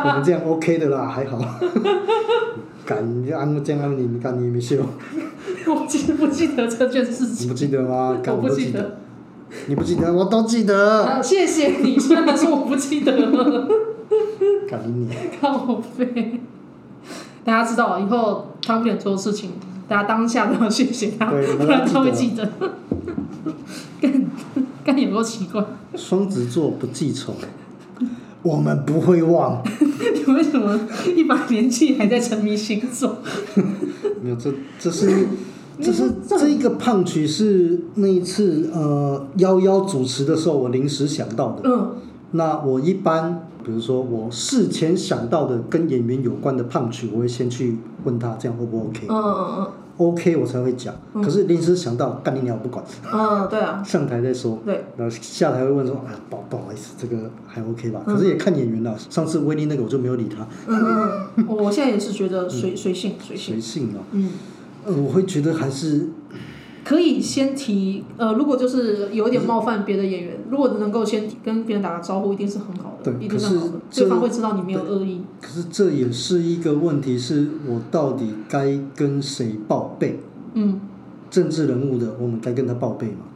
[0.04, 1.38] 我们这样 OK 的啦，还好。
[2.86, 4.76] 敢就安慰这样安慰你，你看你也没秀。
[5.66, 7.46] 我记不记得这件事情？
[7.46, 8.16] 你不记得吗？
[8.28, 8.96] 我不记得。
[9.66, 11.04] 你不记得，我都记得。
[11.04, 13.68] 啊、谢谢你，虽然说我不记得了。
[14.68, 15.08] 干你！
[15.40, 16.40] 靠北。
[17.44, 19.52] 大家知道，以后他不想做事情，
[19.88, 22.50] 大家当下都要谢谢他，不然他会记得。
[24.00, 24.26] 干
[24.84, 25.64] 干有多奇怪？
[25.94, 27.34] 双子座不记仇，
[28.42, 29.62] 我们不会忘。
[29.80, 30.78] 你 为什么
[31.16, 33.18] 一把年纪还在沉迷星座？
[34.22, 35.26] 没有，这这是。
[35.80, 41.62] 这是这一个胖曲是那一次呃幺幺主持的时候我临时想到的。
[41.64, 41.92] 嗯。
[42.32, 49.06] 那我一般比如说我事前想到的跟演员有关的胖曲，我会先去问他这样 O 不 OK？
[49.08, 49.66] 嗯嗯嗯。
[49.98, 50.94] OK 我才会讲。
[51.14, 51.22] 嗯。
[51.22, 52.84] 可是临时想到干你鸟不管。
[53.12, 53.82] 嗯，对啊。
[53.84, 54.58] 上台再说。
[54.64, 54.84] 对。
[54.96, 58.02] 然后下台会问说啊不不好意思这个还 OK 吧？
[58.04, 58.96] 可是也看演员了。
[59.10, 60.46] 上次威力那个我就没有理他。
[60.66, 61.46] 嗯嗯。
[61.46, 63.54] 我现在也是觉得随随性随性。
[63.54, 64.02] 随性啊。
[64.12, 64.30] 嗯。
[64.86, 66.08] 呃，我会觉得还是
[66.84, 68.04] 可以先提。
[68.16, 75.22] 呃，如果就是有点冒犯别的演员，如果能够先跟别人打个招呼，一定是很好的，对，一定是好的，对方会知道你没有恶意。
[75.40, 80.20] 可是这也是一个问题，是我到底该跟谁报备？
[80.54, 80.80] 嗯，
[81.28, 83.26] 政治人物的，我们该跟他报备吗？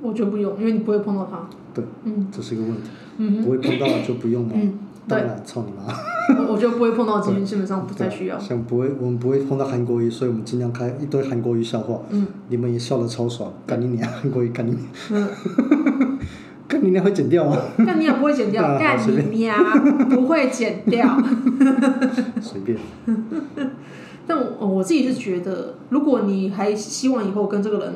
[0.00, 1.48] 我觉得不用，因为你不会碰到他。
[1.74, 2.88] 对，嗯，这是一个问题。
[3.18, 4.50] 嗯不会碰到就不用了？
[4.54, 5.94] 嗯，当然，操你妈！
[6.40, 8.38] 我我觉得不会碰到，基本基本上不太需要。
[8.38, 12.00] 像不会，我们不会碰到韩国瑜，所以我们尽量开一堆韩国瑜笑话。
[12.10, 14.10] 嗯，你们也笑得超爽，干你娘！
[14.10, 14.82] 韩国瑜干你娘！
[15.10, 16.18] 嗯，
[16.66, 17.56] 干你娘会剪掉吗？
[17.86, 21.16] 干你娘不会剪掉， 干你娘不会剪掉。
[22.42, 22.76] 随便。
[24.26, 27.94] 但我我自己是觉得，如果你还希望以后跟这个人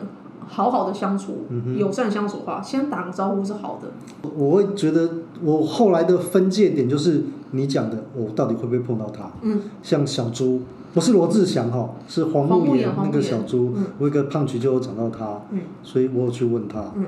[0.53, 3.89] 好好的相处、嗯、友善相处的话，先打个招呼是好的。
[4.37, 5.09] 我会觉得，
[5.43, 9.31] 我后来的分界点就是你讲的，我到底会不会碰到他？
[9.43, 17.07] 嗯，像小猪，不是罗志祥哈，是黄木岩那个小猪，嗯、我一个胖橘就有讲到他，嗯，所以我有去问他，嗯。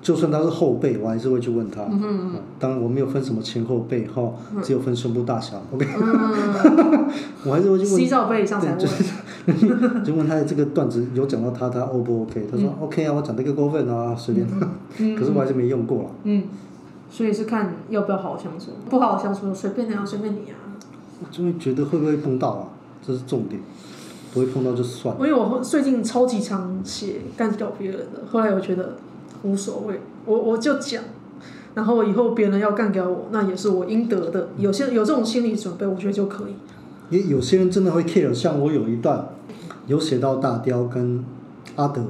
[0.00, 1.82] 就算他是后辈，我还是会去问他。
[1.82, 4.32] 嗯嗯嗯、当然我没有分什么前后辈哈，
[4.62, 5.60] 只有分胸部大小。
[5.72, 7.10] OK，、嗯、
[7.44, 7.96] 我还是会去问。
[7.96, 8.78] C 罩杯上才问。
[10.04, 12.46] 就问他的这个段子有讲到他，他 O 不 OK？
[12.50, 14.46] 他说、嗯、OK 啊，我讲这个过分啊，随便。
[14.98, 16.10] 嗯、 可是我还是没用过了。
[16.24, 16.44] 嗯，
[17.10, 20.54] 所以是看要不要好好相处，不好好相处随便你啊，随便你啊。
[21.20, 22.68] 我就会觉得会不会碰到啊？
[23.04, 23.60] 这是重点，
[24.32, 25.26] 不会碰到就算了。
[25.26, 28.94] 因为我最近超级常写干掉别人的，后来我觉得。
[29.42, 31.02] 无所谓，我我就讲，
[31.74, 34.48] 然后以后别人要干掉我，那也是我应得的。
[34.56, 36.54] 有些有这种心理准备，我觉得就可以。
[37.10, 39.28] 因为有些人真的会 care，像我有一段
[39.86, 41.24] 有写到大雕跟
[41.76, 42.02] 阿德，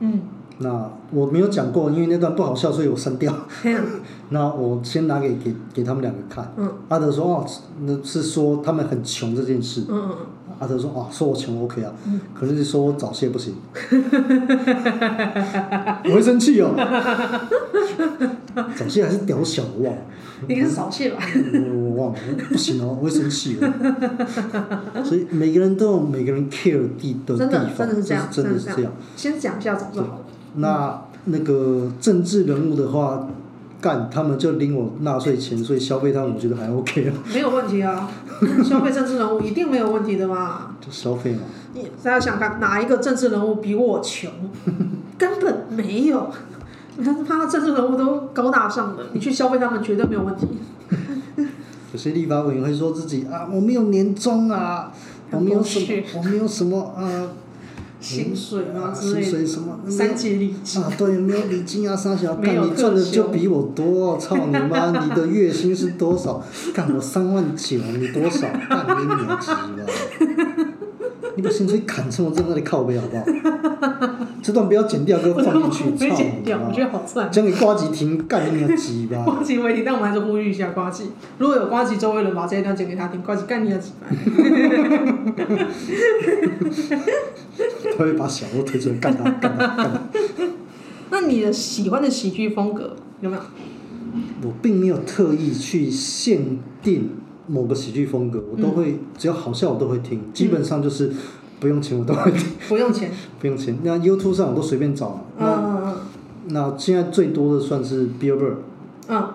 [0.00, 0.20] 嗯，
[0.58, 3.34] 那我没有讲过，因为那段不好笑，所以我删掉。
[3.64, 3.82] 嗯、
[4.30, 6.52] 那我先拿给给给他们两个看。
[6.56, 7.46] 嗯，阿德说哦，
[7.80, 9.84] 那是说他们很穷这件事。
[9.88, 10.16] 嗯嗯。
[10.60, 13.54] 阿德说：“啊，说我穷 OK 啊，嗯、可能是说我早泄不行，
[16.04, 16.72] 我会生气哦。
[18.76, 20.02] 早泄还是屌小，我忘了。
[20.48, 21.18] 应该是早泄吧？
[21.82, 22.18] 我忘了，
[22.50, 25.02] 不行哦，我会生气哦。
[25.02, 28.92] 所以每个人都有每个人 care 地的地方，真的是这样，真的是这样。
[29.16, 30.24] 先讲一下早泄好了。
[30.56, 33.26] 那那个政治人物的话。”
[33.80, 37.14] 干，他们就领我纳税钱，所以消费他们，我觉得还 OK 啊。
[37.32, 38.10] 没有问题啊，
[38.64, 40.76] 消费政治人物一定没有问题的嘛。
[40.80, 41.40] 就消费嘛。
[41.74, 44.30] 你大家想看哪一个政治人物比我穷？
[45.16, 46.30] 根本没有。
[46.96, 50.46] 你看他的政治人物都高大上的，你去消费他们绝对没有问题。
[51.92, 54.92] 有些立法委员会说自己啊，我没有年终啊，
[55.30, 57.28] 我没有什么，我没有什么啊。
[58.00, 59.78] 薪水啊之类的，薪水什么？
[59.88, 64.90] 三节礼金啊，对，没有礼金啊，三小 干，你赚的就比我多，操你妈！
[65.04, 66.42] 你的月薪是多少？
[66.74, 68.48] 干我三万九，你多少？
[68.68, 70.69] 干你娘鸡巴！
[71.36, 73.24] 你把薪水砍成我在那里靠背好不好？
[74.42, 76.58] 这段不要剪掉，给我放进去，操剪掉！
[76.66, 77.30] 我觉得好赞。
[77.30, 79.22] 讲给瓜吉听，干你娘鸡巴！
[79.24, 84.06] 瓜吉会听，但我们还是呼吁一下瓜吉，如果有瓜吉周围人把这一段剪给他听，瓜吉干你娘鸡巴！
[87.96, 90.00] 他会把小欧推出来干他，干他，干他。
[91.10, 93.42] 那你的喜欢的喜剧风格有没有？
[94.42, 97.10] 我并没有特意去限定
[97.50, 101.10] 某个喜剧风格，我都会、嗯、只要好笑我都会听，基本上就是
[101.58, 102.46] 不用钱我都会听。
[102.68, 103.10] 不用钱。
[103.40, 105.20] 不用钱，那 YouTube 上我都随便找嘛。
[105.38, 105.96] 嗯嗯嗯。
[106.52, 108.54] 那现在最多的算是 Bill Burr。
[109.08, 109.28] 嗯。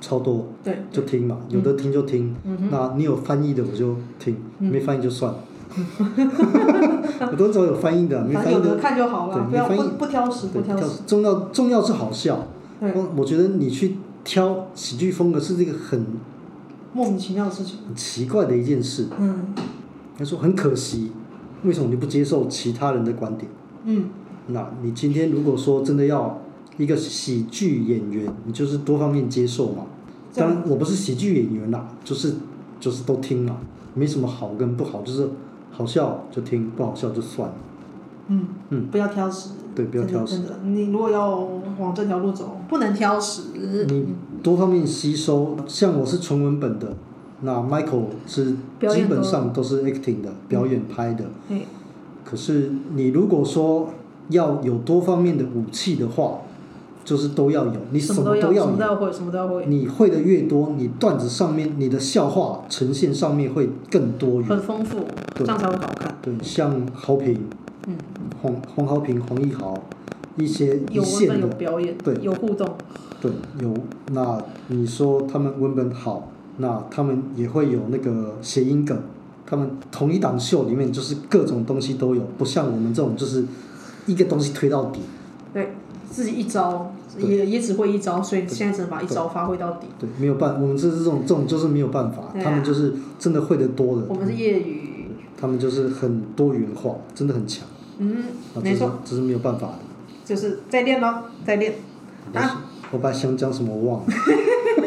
[0.00, 0.48] 超多。
[0.64, 0.82] 对。
[0.90, 2.34] 就听嘛，有的听就听。
[2.70, 5.38] 那你有翻译的我就听，嗯、没翻译就算了。
[7.30, 11.02] 我都找有翻译的，没翻译的看就好了，对，不要不不挑食，不挑食。
[11.06, 12.46] 重要重要是好笑。
[12.80, 13.08] 我。
[13.16, 16.04] 我觉得你去挑喜剧风格是这个很
[16.92, 19.08] 莫名其妙的事情，很奇怪的一件事。
[19.18, 19.54] 嗯。
[20.16, 21.12] 他说很可惜，
[21.64, 23.50] 为什么你不接受其他人的观点？
[23.84, 24.10] 嗯。
[24.48, 26.40] 那你今天如果说真的要
[26.76, 29.86] 一个喜剧演员，你就是多方面接受嘛。
[30.34, 32.34] 当然我不是喜剧演员啦，就是
[32.80, 33.58] 就是都听嘛，
[33.94, 35.28] 没什么好跟不好，就是。
[35.74, 37.54] 好笑就听，不好笑就算了。
[38.28, 39.52] 嗯嗯，不要挑食。
[39.74, 40.40] 对，不要挑食。
[40.40, 43.44] 的，你如果要往这条路走，不能挑食。
[43.54, 44.04] 你
[44.42, 46.96] 多方面吸收，像我是纯文本的，
[47.42, 48.56] 那 Michael 是
[48.88, 51.24] 基本上都是 acting 的，表演拍的。
[51.48, 51.60] 嗯。
[52.24, 53.90] 可是你如果说
[54.28, 56.38] 要有多方面的武器的话，
[57.04, 58.62] 就是都要有，你什么都要有。
[58.62, 59.66] 什么都要会，什么都要会。
[59.66, 64.48] 你会的越多，你段子上面，你的笑话呈现上面会更多元。
[64.48, 64.98] 很丰富，
[65.34, 66.16] 这样才会好看。
[66.22, 67.36] 对，像豪平，
[67.88, 67.96] 嗯，
[68.40, 69.74] 黄黄豪平、黄义豪，
[70.36, 72.68] 一些一线的，有表演，对，有互动。
[73.20, 73.74] 对，有。
[74.12, 78.98] 那你说他们文本好，那他们也会有那个谐音梗。
[79.46, 83.44] 他们同一档秀里面就是各种东西都有，不像我们这种就是
[84.06, 85.00] 一个东西推到底。
[85.52, 85.72] 对。
[86.10, 89.86] 自己一招也也只会一招，所以现在只能把一招发挥到底。
[89.98, 94.04] 对，没有办，我们这是这种这种就是没有办法，他们就是真的会的多的。
[94.10, 95.06] 我们是业余。
[95.40, 97.66] 他们就是很多元化，真的很强。
[97.96, 98.24] 嗯，
[98.62, 99.78] 没错，这是没有办法的。
[100.32, 101.74] 就是再练咯，再练。
[102.32, 104.06] 啊，我把想讲什么忘了。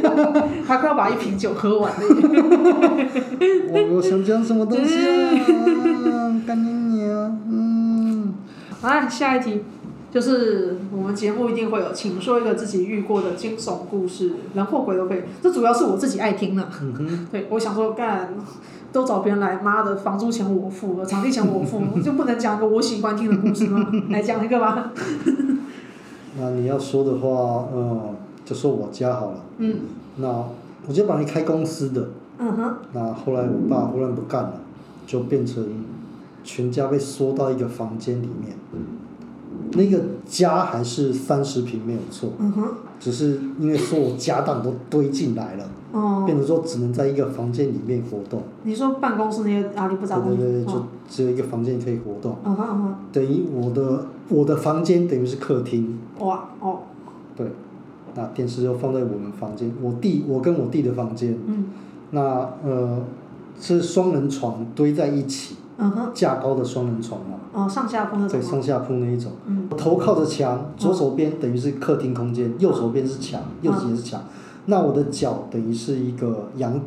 [0.66, 2.00] 他快要把一瓶酒喝完了。
[3.72, 6.42] 我我想讲什么东西啊？
[6.48, 7.40] 干你娘！
[7.48, 8.34] 嗯。
[8.82, 9.64] 啊，下一题。
[10.12, 15.20] 就是我们节目一定会有，请说一个自己遇过的惊悚故事，人或鬼都可以。
[15.44, 16.68] 这主要是我自己爱听的。
[16.82, 17.28] 嗯哼。
[17.32, 18.34] 对，我想说干，
[18.96, 23.86] 都找别人来，妈的，房租钱我付，场地钱我付， 就不能讲个我喜欢听的故事吗？
[24.10, 24.94] 来讲一个吧。
[26.40, 29.44] 那你要说的话，嗯，就说我家好了。
[29.58, 29.80] 嗯。
[30.16, 30.46] 那
[30.88, 32.08] 我就把你开公司的。
[32.40, 32.76] 嗯哼。
[32.94, 34.54] 那后来我爸忽然不干了，
[35.06, 35.68] 就变成
[36.46, 38.56] 全家被缩到一个房间里面。
[39.76, 42.64] 那个家还是三十平没有错，嗯哼，
[43.00, 48.42] 只是因为所有家当都堆进来了，哦，变成说只能在一个房间里面活动。
[48.64, 52.38] 你说办公室那些阿里不杂东西，对对对，就只有一个房间可以活动。
[52.44, 56.00] 嗯哼嗯哼，等于我的我的房间等于是客厅。
[56.20, 56.80] 哇哦。
[57.36, 57.46] 对，
[58.16, 61.38] 那电视就放在我们房间，我弟我跟我弟的房间。
[61.46, 61.66] 嗯。
[62.12, 62.22] 那
[62.64, 63.04] 呃，
[63.60, 65.56] 是双人床堆在一起。
[65.78, 66.12] 嗯哼。
[66.14, 67.38] 架高的双人床嘛。
[67.54, 68.40] 哦，上下铺那种。
[68.40, 69.32] 对，上下铺那一种。
[69.46, 69.68] 嗯。
[69.70, 74.22] 头靠着墙，左手边等于是客厅空间，右手边是墙，右侧也是墙。
[74.66, 76.80] 那我的脚等于是一个阳，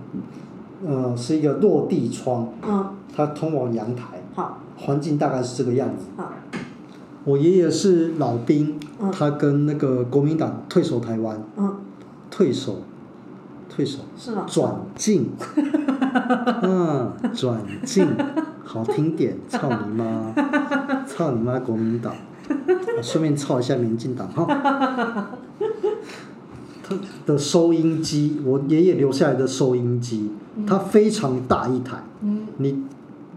[0.87, 2.48] 呃，是一个落地窗。
[2.66, 2.87] 嗯。
[3.14, 4.22] 它通往阳台。
[4.35, 4.59] 好。
[4.77, 6.07] 环境大概是这个样子。
[6.16, 6.31] 好。
[7.24, 8.79] 我爷爷是老兵，
[9.12, 11.42] 他跟那个国民党退守台湾。
[11.57, 11.77] 嗯。
[12.31, 12.77] 退守，
[13.68, 13.98] 退守。
[14.16, 14.44] 是吗？
[14.48, 15.31] 转进。
[16.62, 18.07] 嗯，转进。
[18.64, 20.35] 好听点，操你妈！
[21.07, 21.59] 操你妈！
[21.59, 22.14] 国民党，
[23.02, 25.31] 顺便操一下民进党哈。
[26.83, 30.31] 他的收音机，我爷爷留下来的收音机，
[30.66, 32.02] 它非常大一台。
[32.59, 32.85] 你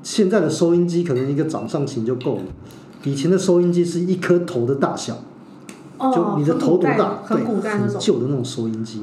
[0.03, 2.41] 现在的收音机可能一个掌上型就够了，
[3.03, 5.17] 以前的收音机是一颗头的大小，
[5.97, 7.19] 就你的头多大？
[7.29, 9.01] 对，很旧的那种收音机。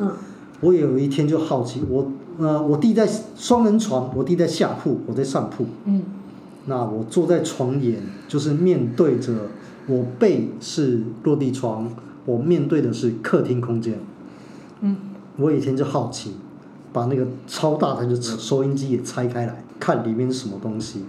[0.61, 5.67] 我有一天就好奇，我呃，我弟在双人床，我弟在下铺，我在上铺。
[6.67, 9.47] 那我坐在床沿，就是面对着
[9.87, 11.91] 我背是落地窗，
[12.27, 13.99] 我面对的是客厅空间。
[14.81, 14.97] 嗯，
[15.39, 16.33] 我以前就好奇，
[16.93, 21.05] 把那个超大台的收音机也拆开来，看里面是什么东西。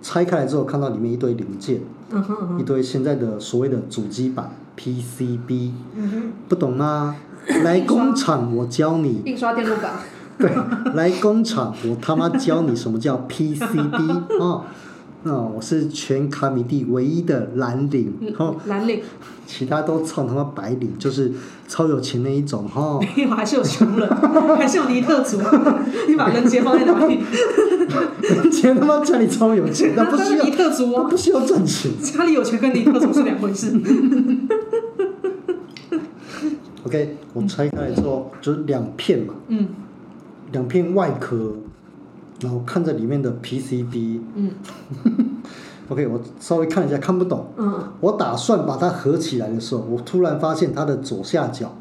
[0.00, 5.70] 拆开来之后，看到里面一堆零件，嗯哼嗯哼，一堆现在的所谓的主机板 PCB。
[6.48, 7.16] 不懂吗？
[7.64, 9.22] 来工厂，我教你。
[9.24, 9.92] 印刷电路板。
[10.36, 10.50] 对，
[10.94, 14.64] 来工厂，我他妈教你什么叫 PCB 啊、哦！
[15.22, 19.00] 那、哦、我是全卡米地唯一的蓝领，哦，蓝领，
[19.46, 21.32] 其他都操他妈白领，就是
[21.68, 22.80] 超有钱那一种哈。
[22.82, 24.08] 哦、 没有，还是有穷人，
[24.58, 25.40] 还是有尼特族。
[26.08, 27.20] 你把人杰放在哪里？
[28.20, 31.92] 人杰他妈家里超有钱，那不需要尼特族哦，不需要赚钱。
[32.02, 33.70] 家里有钱跟尼特族是两回事。
[36.86, 39.34] OK，我拆开来之后就是两片嘛。
[39.48, 39.68] 嗯。
[40.52, 41.54] 两片外壳，
[42.40, 44.20] 然后看着里面的 PCB。
[44.34, 44.50] 嗯。
[45.88, 47.46] OK，我稍微看一下，看不懂。
[47.56, 47.82] 嗯。
[48.00, 51.72] 我打算把它合起来的时候，我突然发现它的左下角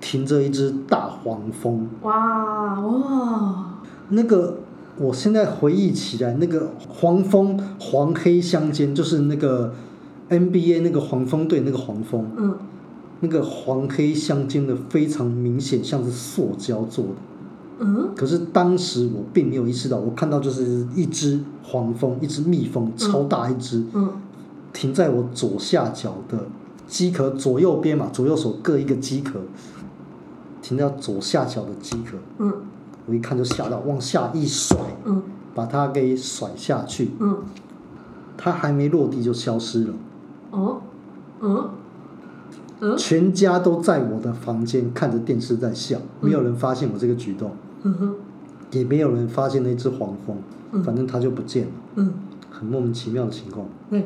[0.00, 1.88] 停着一只大黄蜂。
[2.02, 3.74] 哇哇！
[4.08, 4.58] 那个，
[4.96, 9.74] 我现在回忆起来，那个黄蜂黄黑相间，就是那个
[10.30, 12.30] NBA 那个黄蜂队那个黄蜂。
[12.36, 12.56] 嗯。
[13.20, 17.10] 那个黄黑相间的非常明显，像是塑胶做的。
[17.80, 24.10] 嗯，可是当时我并没有意识到，我看到就是一只黄蜂，一只蜜蜂，超大一只，嗯，
[24.72, 26.46] 停在我左下角的
[26.86, 29.40] 机壳左右边嘛，左右手各一个机壳，
[30.60, 32.52] 停在左下角的机壳，嗯，
[33.06, 35.22] 我一看就吓到，往下一甩，嗯，
[35.54, 37.38] 把它给甩下去，嗯，
[38.36, 39.94] 它还没落地就消失了，
[40.50, 40.80] 哦，
[41.40, 41.68] 嗯。
[42.80, 47.50] 嗯、全家都在我的房间看着电视在笑，没有人发现我这个举动。
[47.82, 48.14] 嗯哼，
[48.72, 50.36] 也没有人发现那只黄蜂，
[50.72, 52.12] 嗯，反正它就不见了，嗯，
[52.50, 53.66] 很莫名其妙的情况。
[53.90, 54.02] 嗯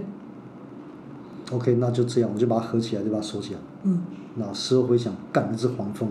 [1.52, 3.60] ，OK，那就这样，我就把它合起来，就把它收起来。
[3.84, 4.00] 嗯，
[4.36, 6.08] 那事后回想，干那只黄蜂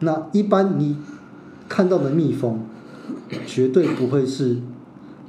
[0.00, 0.96] 那一般你
[1.68, 2.60] 看到的蜜蜂，
[3.46, 4.58] 绝对不会是，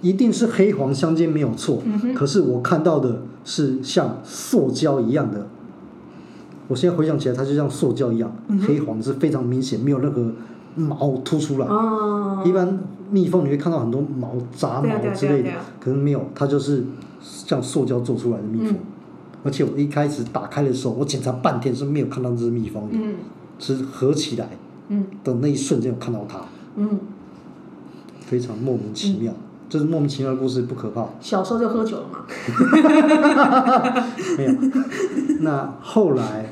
[0.02, 1.82] 一定是黑黄相间没有错。
[1.86, 5.48] 嗯，可是我看到的是像塑胶一样的，
[6.68, 10.32] 我现在回想起来，它就像塑胶一样，嗯，黑黄是非常明显，没有任何。
[10.78, 12.78] 毛凸出来，哦，一般
[13.10, 15.50] 蜜蜂你会看到很多毛杂毛之类的，
[15.80, 16.84] 可是没有，它就是
[17.22, 18.72] 像塑胶做出来的蜜蜂。
[18.72, 18.80] 嗯。
[19.46, 23.16] 而且我一开始打开的时候，我检查半天是没有看到这只蜜蜂的，嗯，
[23.58, 24.50] 是合起来
[25.24, 26.42] 的那一瞬间有看到它，
[26.76, 27.00] 嗯，
[28.20, 29.38] 非常莫名其妙，嗯，
[29.70, 31.08] 这是莫名其妙的故事，不可怕。
[31.22, 32.26] 小时候就喝酒了嘛？
[34.38, 34.52] 没有。
[35.40, 36.52] 那后来，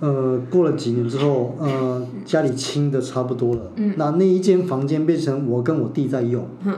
[0.00, 3.70] 呃，过了几年之后，呃，家里清的差不多了。
[3.76, 3.92] 嗯。
[3.98, 6.46] 那那一间房间变成我跟我弟在用。
[6.64, 6.74] 嗯。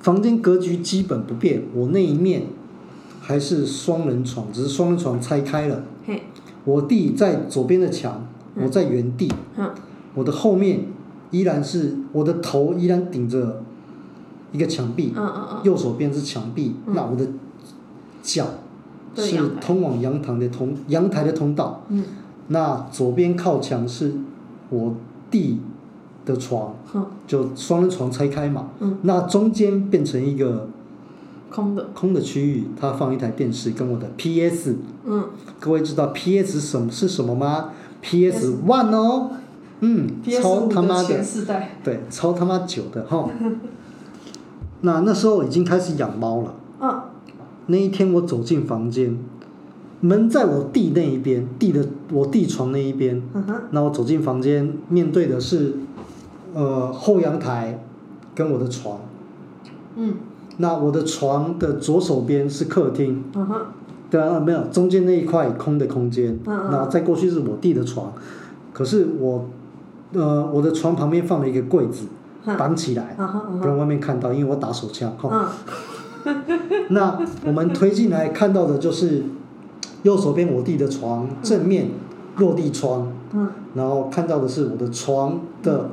[0.00, 2.44] 房间格局基本不变，我那一面
[3.20, 5.82] 还是双人床，只是双人床拆开了。
[6.06, 6.22] 嘿。
[6.64, 9.30] 我弟在左边的墙，我在原地。
[9.58, 9.70] 嗯。
[10.14, 10.86] 我的后面
[11.30, 13.62] 依然是我的头依然顶着
[14.52, 15.12] 一个墙壁。
[15.14, 15.58] 嗯嗯嗯。
[15.64, 17.26] 右手边是墙壁，那我的
[18.22, 18.46] 脚
[19.14, 21.82] 是通往阳台的通阳台的通道。
[21.90, 22.02] 嗯。
[22.48, 24.14] 那左边靠墙是
[24.70, 24.94] 我
[25.30, 25.60] 弟
[26.24, 26.74] 的床，
[27.26, 28.70] 就双人床拆开嘛。
[28.80, 28.98] 嗯。
[29.02, 30.68] 那中间变成一个
[31.50, 34.76] 空的空的区域，他放一台电视跟我的 PS。
[35.04, 35.28] 嗯。
[35.60, 37.70] 各位知道 PS 什么是什么吗
[38.00, 39.30] ？PS One 哦。
[39.80, 40.22] 嗯。
[40.42, 41.24] 超他妈的。
[41.84, 43.28] 对，超他妈久的哈。
[44.80, 46.54] 那那时候已经开始养猫了。
[46.80, 47.02] 嗯。
[47.66, 49.18] 那一天我走进房间。
[50.00, 53.20] 门在我弟那一边，弟的我弟床那一边。
[53.34, 53.54] 嗯哼。
[53.70, 55.74] 那我走进房间，面对的是，
[56.54, 57.84] 呃，后阳台，
[58.34, 59.00] 跟我的床。
[59.96, 60.14] 嗯。
[60.58, 63.24] 那我的床的左手边是客厅。
[63.34, 63.60] 嗯哼。
[64.08, 66.38] 对啊，没有，中间那一块空的空间。
[66.46, 66.68] 嗯嗯。
[66.70, 68.12] 那再过去是我弟的床，
[68.72, 69.46] 可是我，
[70.12, 72.06] 呃，我的床旁边放了一个柜子，
[72.56, 73.16] 绑起来，
[73.60, 75.12] 不让外面看到，因为我打手枪。
[75.24, 75.48] 嗯。
[76.90, 79.24] 那我们推进来看到的就是。
[80.08, 81.90] 右手边我弟的床正面
[82.38, 85.90] 落地窗，嗯，然后看到的是我的床的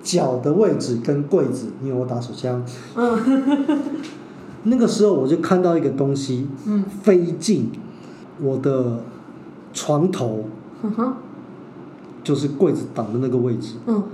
[0.00, 2.64] 脚的位置跟柜子，因为我打手枪，
[2.94, 3.78] 嗯，
[4.64, 7.70] 那个时候我就看到一个东西，嗯，飞进
[8.40, 9.00] 我的
[9.72, 10.44] 床头，
[10.84, 11.14] 嗯哼，
[12.22, 14.04] 就是柜子挡的那个位置，嗯，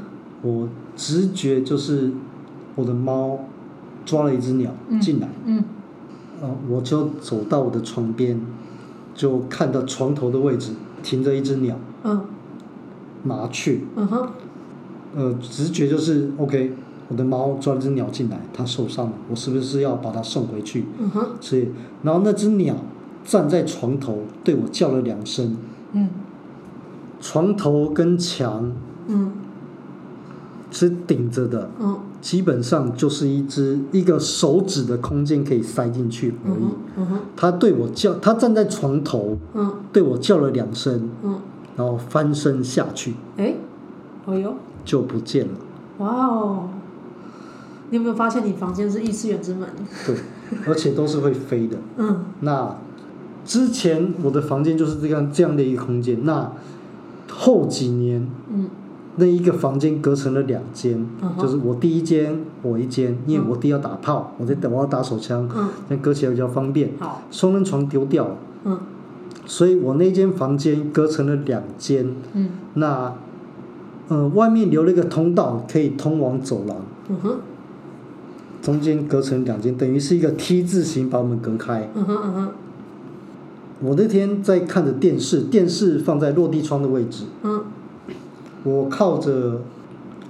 [0.41, 2.11] 我直觉就是
[2.77, 3.41] 我的猫
[4.07, 4.71] 抓了一只鸟
[5.03, 5.63] 进来，嗯，
[6.43, 8.41] 嗯，我就走到我的床边。
[9.19, 10.71] 就看到床头的位置
[11.03, 12.25] 停着一只鸟，嗯，
[13.25, 14.29] 麻雀，嗯哼，
[15.17, 16.73] 呃，直觉就是 OK，
[17.09, 20.85] 我的猫抓了只鸟进来，它受伤了，我是不是要把它送回去？
[21.01, 21.69] 嗯哼，所以，
[22.05, 22.77] 然后那只鸟
[23.25, 25.57] 站在床头对我叫了两声，
[25.95, 26.09] 嗯，
[27.21, 28.71] 床头跟墙，
[29.09, 29.33] 嗯，
[30.71, 31.99] 是顶着的，嗯。
[32.21, 36.65] 基本上就是一只一个手指的空间可以塞进去而已。
[36.97, 37.19] 嗯哼。
[37.37, 41.39] 他对我叫，他站在床头，嗯，对我叫了两声，嗯，
[41.77, 43.15] 然后翻身下去。
[43.37, 43.55] 哎，
[44.25, 44.55] 哦哟，
[44.85, 45.53] 就不见了。
[45.99, 46.69] 哇哦！
[47.91, 49.69] 你有没有发现你房间是异次元之门？
[50.05, 50.17] 对，
[50.67, 51.77] 而且都是会飞的。
[51.99, 52.25] 嗯。
[52.41, 52.77] 那
[53.45, 56.25] 之前我的房间就是这样这样的一个空间。
[56.25, 56.51] 那
[57.31, 58.69] 后几年，嗯。
[59.19, 61.05] 那一个房间隔成了两间，
[61.39, 65.49] 就是我第一间，我一间，因为我弟要打炮，我在等我要打手枪，
[65.89, 66.91] 那隔起来比较方便。
[67.31, 68.81] 双人床丢掉了，
[69.45, 72.15] 所以我那间房间隔成了两间。
[72.75, 73.15] 那，
[74.09, 76.77] 呃，外面留了一个通道，可以通往走廊。
[78.63, 81.91] 中间隔成两间，等于是一个 T 字形把我们隔开。
[83.81, 87.25] 我那天在看着电视，电视放在落地窗的位置。
[88.65, 89.63] 我靠着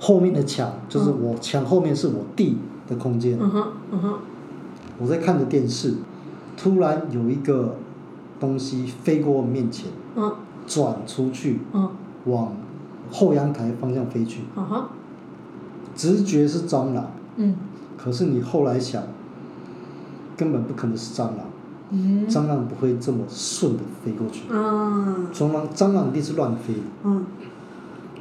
[0.01, 3.39] 后面的墙，就是我墙后面是我弟的空间。
[3.41, 4.15] 嗯哼，嗯哼。
[4.99, 5.95] 我在看着电视，
[6.57, 7.77] 突然有一个
[8.41, 10.33] 东西飞过我面前，嗯，
[10.67, 11.89] 转出去，嗯，
[12.25, 12.53] 往
[13.11, 14.43] 后阳台方向飞去。
[14.57, 14.85] 嗯哼。
[15.95, 17.11] 直觉是蟑螂。
[17.37, 17.57] 嗯。
[17.97, 19.03] 可是你后来想，
[20.37, 21.39] 根本不可能是蟑螂。
[21.91, 22.29] 嗯。
[22.29, 24.43] 蟑螂不会这么顺的飞过去。
[24.51, 25.29] 嗯。
[25.33, 26.75] 蟑螂，蟑螂一定是乱飞。
[27.05, 27.25] 嗯。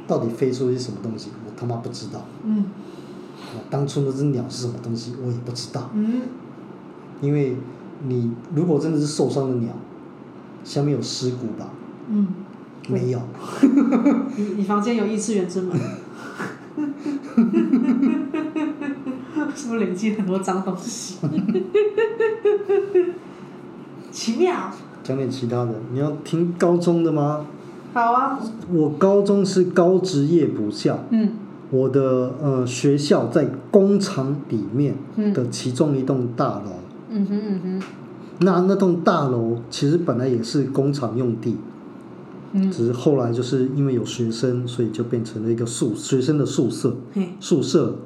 [0.08, 2.26] 到底飞出一些什么东西，我他妈不知道。
[2.42, 2.64] 嗯。
[3.70, 5.90] 当初那只鸟是什么东西，我也不知道。
[5.94, 6.22] 嗯。
[7.20, 7.56] 因为
[8.06, 9.72] 你如果真的是受伤的鸟，
[10.64, 11.70] 下面有尸骨吧？
[12.08, 12.26] 嗯。
[12.88, 13.20] 没有。
[14.36, 15.78] 你你房间有异次元之门？
[19.54, 21.16] 是不是累积很多脏东西？
[24.10, 24.70] 奇妙。
[25.02, 27.44] 讲点其他的，你要听高中的吗？
[27.98, 28.38] 好啊！
[28.72, 31.04] 我高中是高职业补校。
[31.10, 31.30] 嗯。
[31.70, 34.94] 我的呃学校在工厂里面
[35.34, 36.70] 的其中一栋大楼。
[37.10, 37.82] 嗯哼嗯哼。
[38.38, 41.56] 那那栋大楼其实本来也是工厂用地。
[42.52, 42.70] 嗯。
[42.70, 46.96] 只是后来就是因为有学生，所以就变成了一个宿学生的宿舍。
[47.12, 47.30] 嘿。
[47.40, 47.96] 宿舍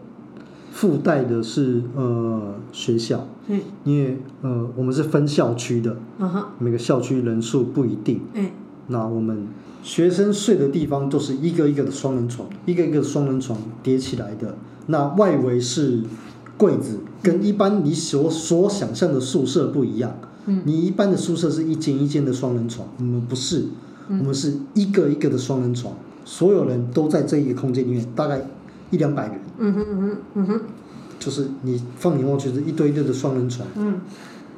[0.71, 3.29] 附带的是呃学校。
[3.49, 3.61] 嗯。
[3.85, 5.95] 因为呃我们是分校区的。
[6.59, 8.23] 每个校区人数不一定。
[8.33, 8.47] 嗯。
[8.87, 9.47] 那我们。
[9.83, 14.55] 学生睡的地方都是一个一个的双人床，一个一个双人床叠起来的。
[14.87, 16.01] 那外围是
[16.57, 20.17] 柜子跟一般你所所想象的宿舍不一样。
[20.47, 23.67] 嗯，你一般的宿舍是一间一间的双人床，我们不是，
[24.09, 28.41] 我们是一个一个的双人床，所有人都在这一个空间里面，大概
[28.91, 29.41] 一两百人。
[29.59, 30.61] 嗯哼嗯哼嗯哼，
[31.21, 33.67] 就是你放眼望去是一堆一堆的双人床。
[33.77, 34.01] 嗯，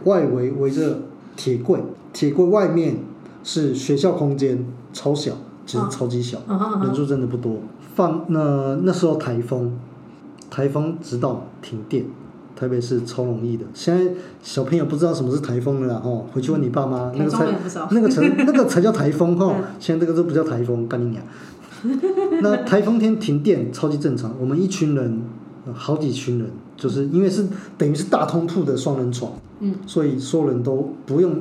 [0.05, 1.03] 外围围着
[1.37, 1.79] 铁柜，
[2.15, 2.97] 铁柜外面
[3.45, 5.35] 是学校空间，超小，
[5.65, 6.41] 其实超级小，
[6.83, 7.59] 人数真的不多。
[7.95, 9.79] 放那那时候台风，
[10.51, 12.05] 台风直到停电。
[12.57, 17.45] 台北是超容易的，现在小朋友不知道什么是台风了啦哦，回去问你爸妈，那个才
[17.91, 21.23] 那个才 那个才叫台风哈，现在这个都不叫台风，干你娘！
[22.43, 25.21] 那台风天停电超级正常，我们一群人，
[25.75, 27.45] 好几群人，就是因为是
[27.77, 31.35] 等于是大通铺的双人床，嗯，所以所有人都不用，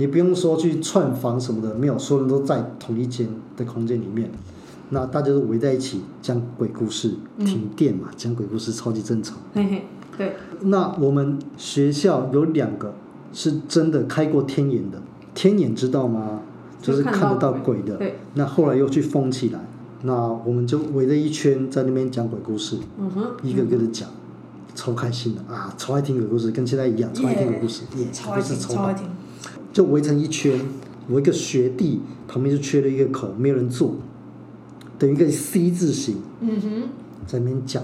[0.00, 4.30] 你不用说去串房什么的，没有，所有人都在同一间的空间里面，
[4.88, 9.36] 那大家都围在一起讲鬼故事，停电嘛，讲鬼故事超级正常。
[9.52, 9.84] 嘿嘿
[10.16, 12.94] 对，那我们学校有两个
[13.34, 15.02] 是真的开过天眼的，
[15.34, 16.40] 天眼知道吗？
[16.80, 17.96] 就是看得到鬼的。
[17.98, 18.16] 对。
[18.32, 19.60] 那后来又去封起来，
[20.04, 20.14] 那
[20.46, 24.08] 我们就围着一圈在那边讲鬼故事，嗯哼，一个个的讲，
[24.74, 29.06] 超开心的啊，超爱听鬼故事，跟现在一样，超爱听鬼故事，耶，超爱听，超爱听。
[29.72, 30.60] 就围成一圈，
[31.08, 33.94] 我一个学弟旁边就缺了一个口，没有人坐，
[34.98, 36.82] 等于一个 C 字形，嗯哼，
[37.26, 37.82] 在那边讲。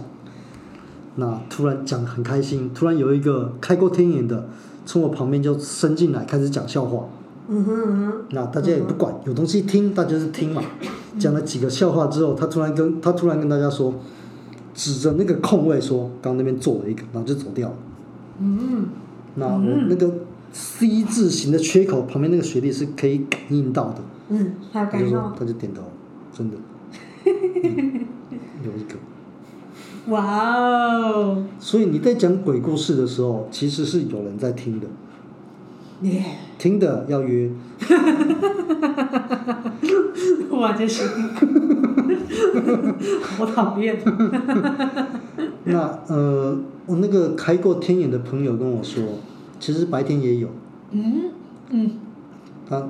[1.19, 4.49] 那突然讲很开心，突然有一个开过天眼的
[4.85, 7.09] 从我旁边就伸进来开始讲笑话。
[7.49, 8.13] 嗯哼嗯哼。
[8.31, 10.63] 那大家也不管，有东西听，大家是听嘛。
[11.19, 13.95] 讲了几个笑话之后，他突然跟他突然跟大家说，
[14.75, 17.75] 指着那个空位说：“刚那边坐了一个，然后就走掉了。”
[18.41, 18.87] 嗯。
[19.37, 19.59] 那我
[19.89, 20.11] 那个
[20.57, 24.01] C 字形的缺口旁边那个学弟是可以感应到的。
[24.31, 25.37] 嗯，他感应到。
[25.39, 25.83] 他就点头，
[26.33, 26.57] 真的。
[27.27, 28.07] 嗯、
[28.65, 28.97] 有一个。
[30.07, 31.45] 哇哦！
[31.59, 34.87] 所以你在讲鬼故事的时候，其实是有人在听的。
[36.03, 36.25] 耶！
[36.59, 37.51] 听的要约。
[40.53, 41.07] 哇，这是。
[43.21, 43.99] 好讨厌。
[45.65, 49.03] 那呃，我那个开过天眼的朋友跟我说，
[49.59, 50.49] 其实白天也有。
[50.91, 51.31] 嗯
[51.71, 51.91] 嗯。
[52.69, 52.89] 他，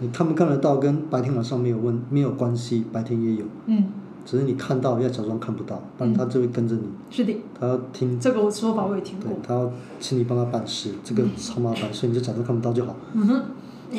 [0.00, 3.44] 你看不看得到，跟白天晚上没有问没有关系，白天也有。
[3.66, 3.84] 嗯。
[4.24, 6.82] 只是你看到要假装看不到，不然他就会跟着你。
[7.10, 7.34] 是的。
[7.58, 8.20] 他要听。
[8.20, 9.30] 这个说法我也听过。
[9.30, 12.94] 对，他要请你帮他办事，这个超麻烦，所以你就假装看不到就好。
[13.14, 13.42] 嗯哼。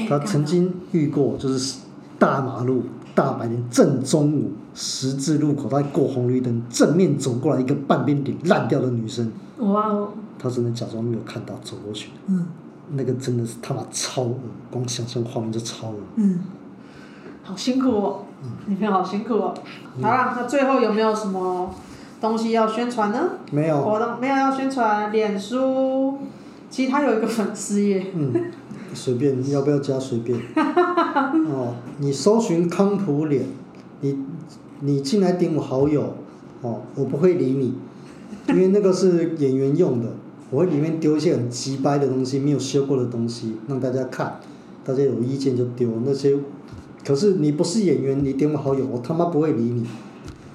[0.07, 1.79] 他曾经遇过，就是
[2.19, 2.83] 大马路
[3.15, 9.31] 大白天正中午十字路口，他过红绿灯，正面走过来一个半边脸烂掉的女生。
[9.59, 10.09] 哇哦。
[10.37, 12.09] 他只能假装没有看到，走过去。
[12.27, 12.47] 嗯。
[12.91, 14.35] 那个真的是他妈超恶，
[14.71, 15.95] 光想象画面就超恶。
[16.15, 16.39] 嗯。
[17.43, 18.23] 好辛苦哦。
[18.41, 19.53] 嗯、你们好辛苦哦。
[20.01, 21.69] 好了，那最后有没有什么
[22.21, 23.19] 东西要宣传呢？
[23.51, 23.81] 没有。
[23.81, 26.17] 活动没有要宣传，脸书，
[26.69, 28.07] 其实他有一个粉丝耶。
[28.15, 28.33] 嗯，
[28.93, 30.39] 随便，你要不要加随便。
[30.55, 33.45] 哦，你搜寻康普脸，
[33.99, 34.17] 你
[34.79, 36.15] 你进来点我好友，
[36.61, 37.75] 哦，我不会理你，
[38.47, 40.09] 因为那个是演员用的，
[40.49, 44.39] 我会里面丢一些很鸡掰的东西，没有修过的东西，让大家看，
[44.83, 46.37] 大家有意见就丢那些。
[47.05, 49.85] 可是你不是演员，你点我好友，我他妈不会理你。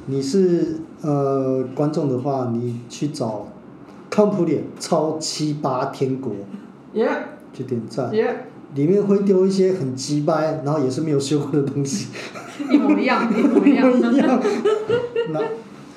[0.06, 3.48] 你是呃观众的话，你去找
[4.10, 6.32] 康普脸超七八天国
[6.94, 7.16] ，Yeah.
[7.54, 8.34] 去点赞，Yeah.
[8.74, 12.08] 里面会丢一些很鸡掰，然后也是没有修过的东西，
[12.70, 13.90] 一模一样，一模一样。
[15.32, 15.40] 那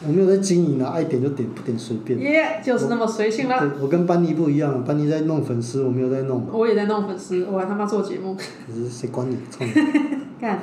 [0.06, 2.20] 我没有在经营啊，爱点就点，不点随便。
[2.20, 3.72] 耶，就是那么随性了。
[3.82, 6.46] 我跟班尼不一样，班尼在弄粉丝，我没有在弄。
[6.52, 8.36] 我也在弄粉丝，我还他妈做节目。
[8.36, 9.36] 可是谁管你？
[9.50, 9.72] 操你！
[10.40, 10.60] 看，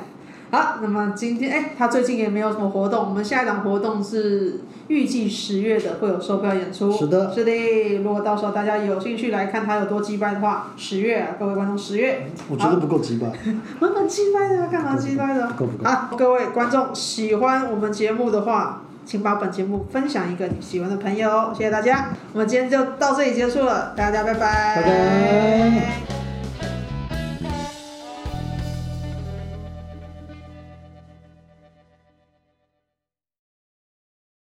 [0.51, 3.09] 好，那么今天哎，他最近也没有什么活动。
[3.09, 6.89] 我们下一档活动是预计十月的，会有售票演出。
[6.93, 7.33] 是的。
[7.33, 12.25] 是的，如果到时候大家有兴趣来看他有多鸡掰的话，十月啊，各位观众，十月。
[12.49, 13.27] 我觉得不够鸡掰。
[13.81, 15.45] 我蛮鸡掰的，干嘛鸡掰的？
[15.47, 15.83] 不够不够。
[15.83, 22.09] 啊，各位观众喜欢我们节目的话，请把本节目分享一个你喜欢的朋友，谢谢大家。
[22.33, 24.75] 我们今天就到这里结束了，大家拜拜。
[24.75, 26.14] 拜拜。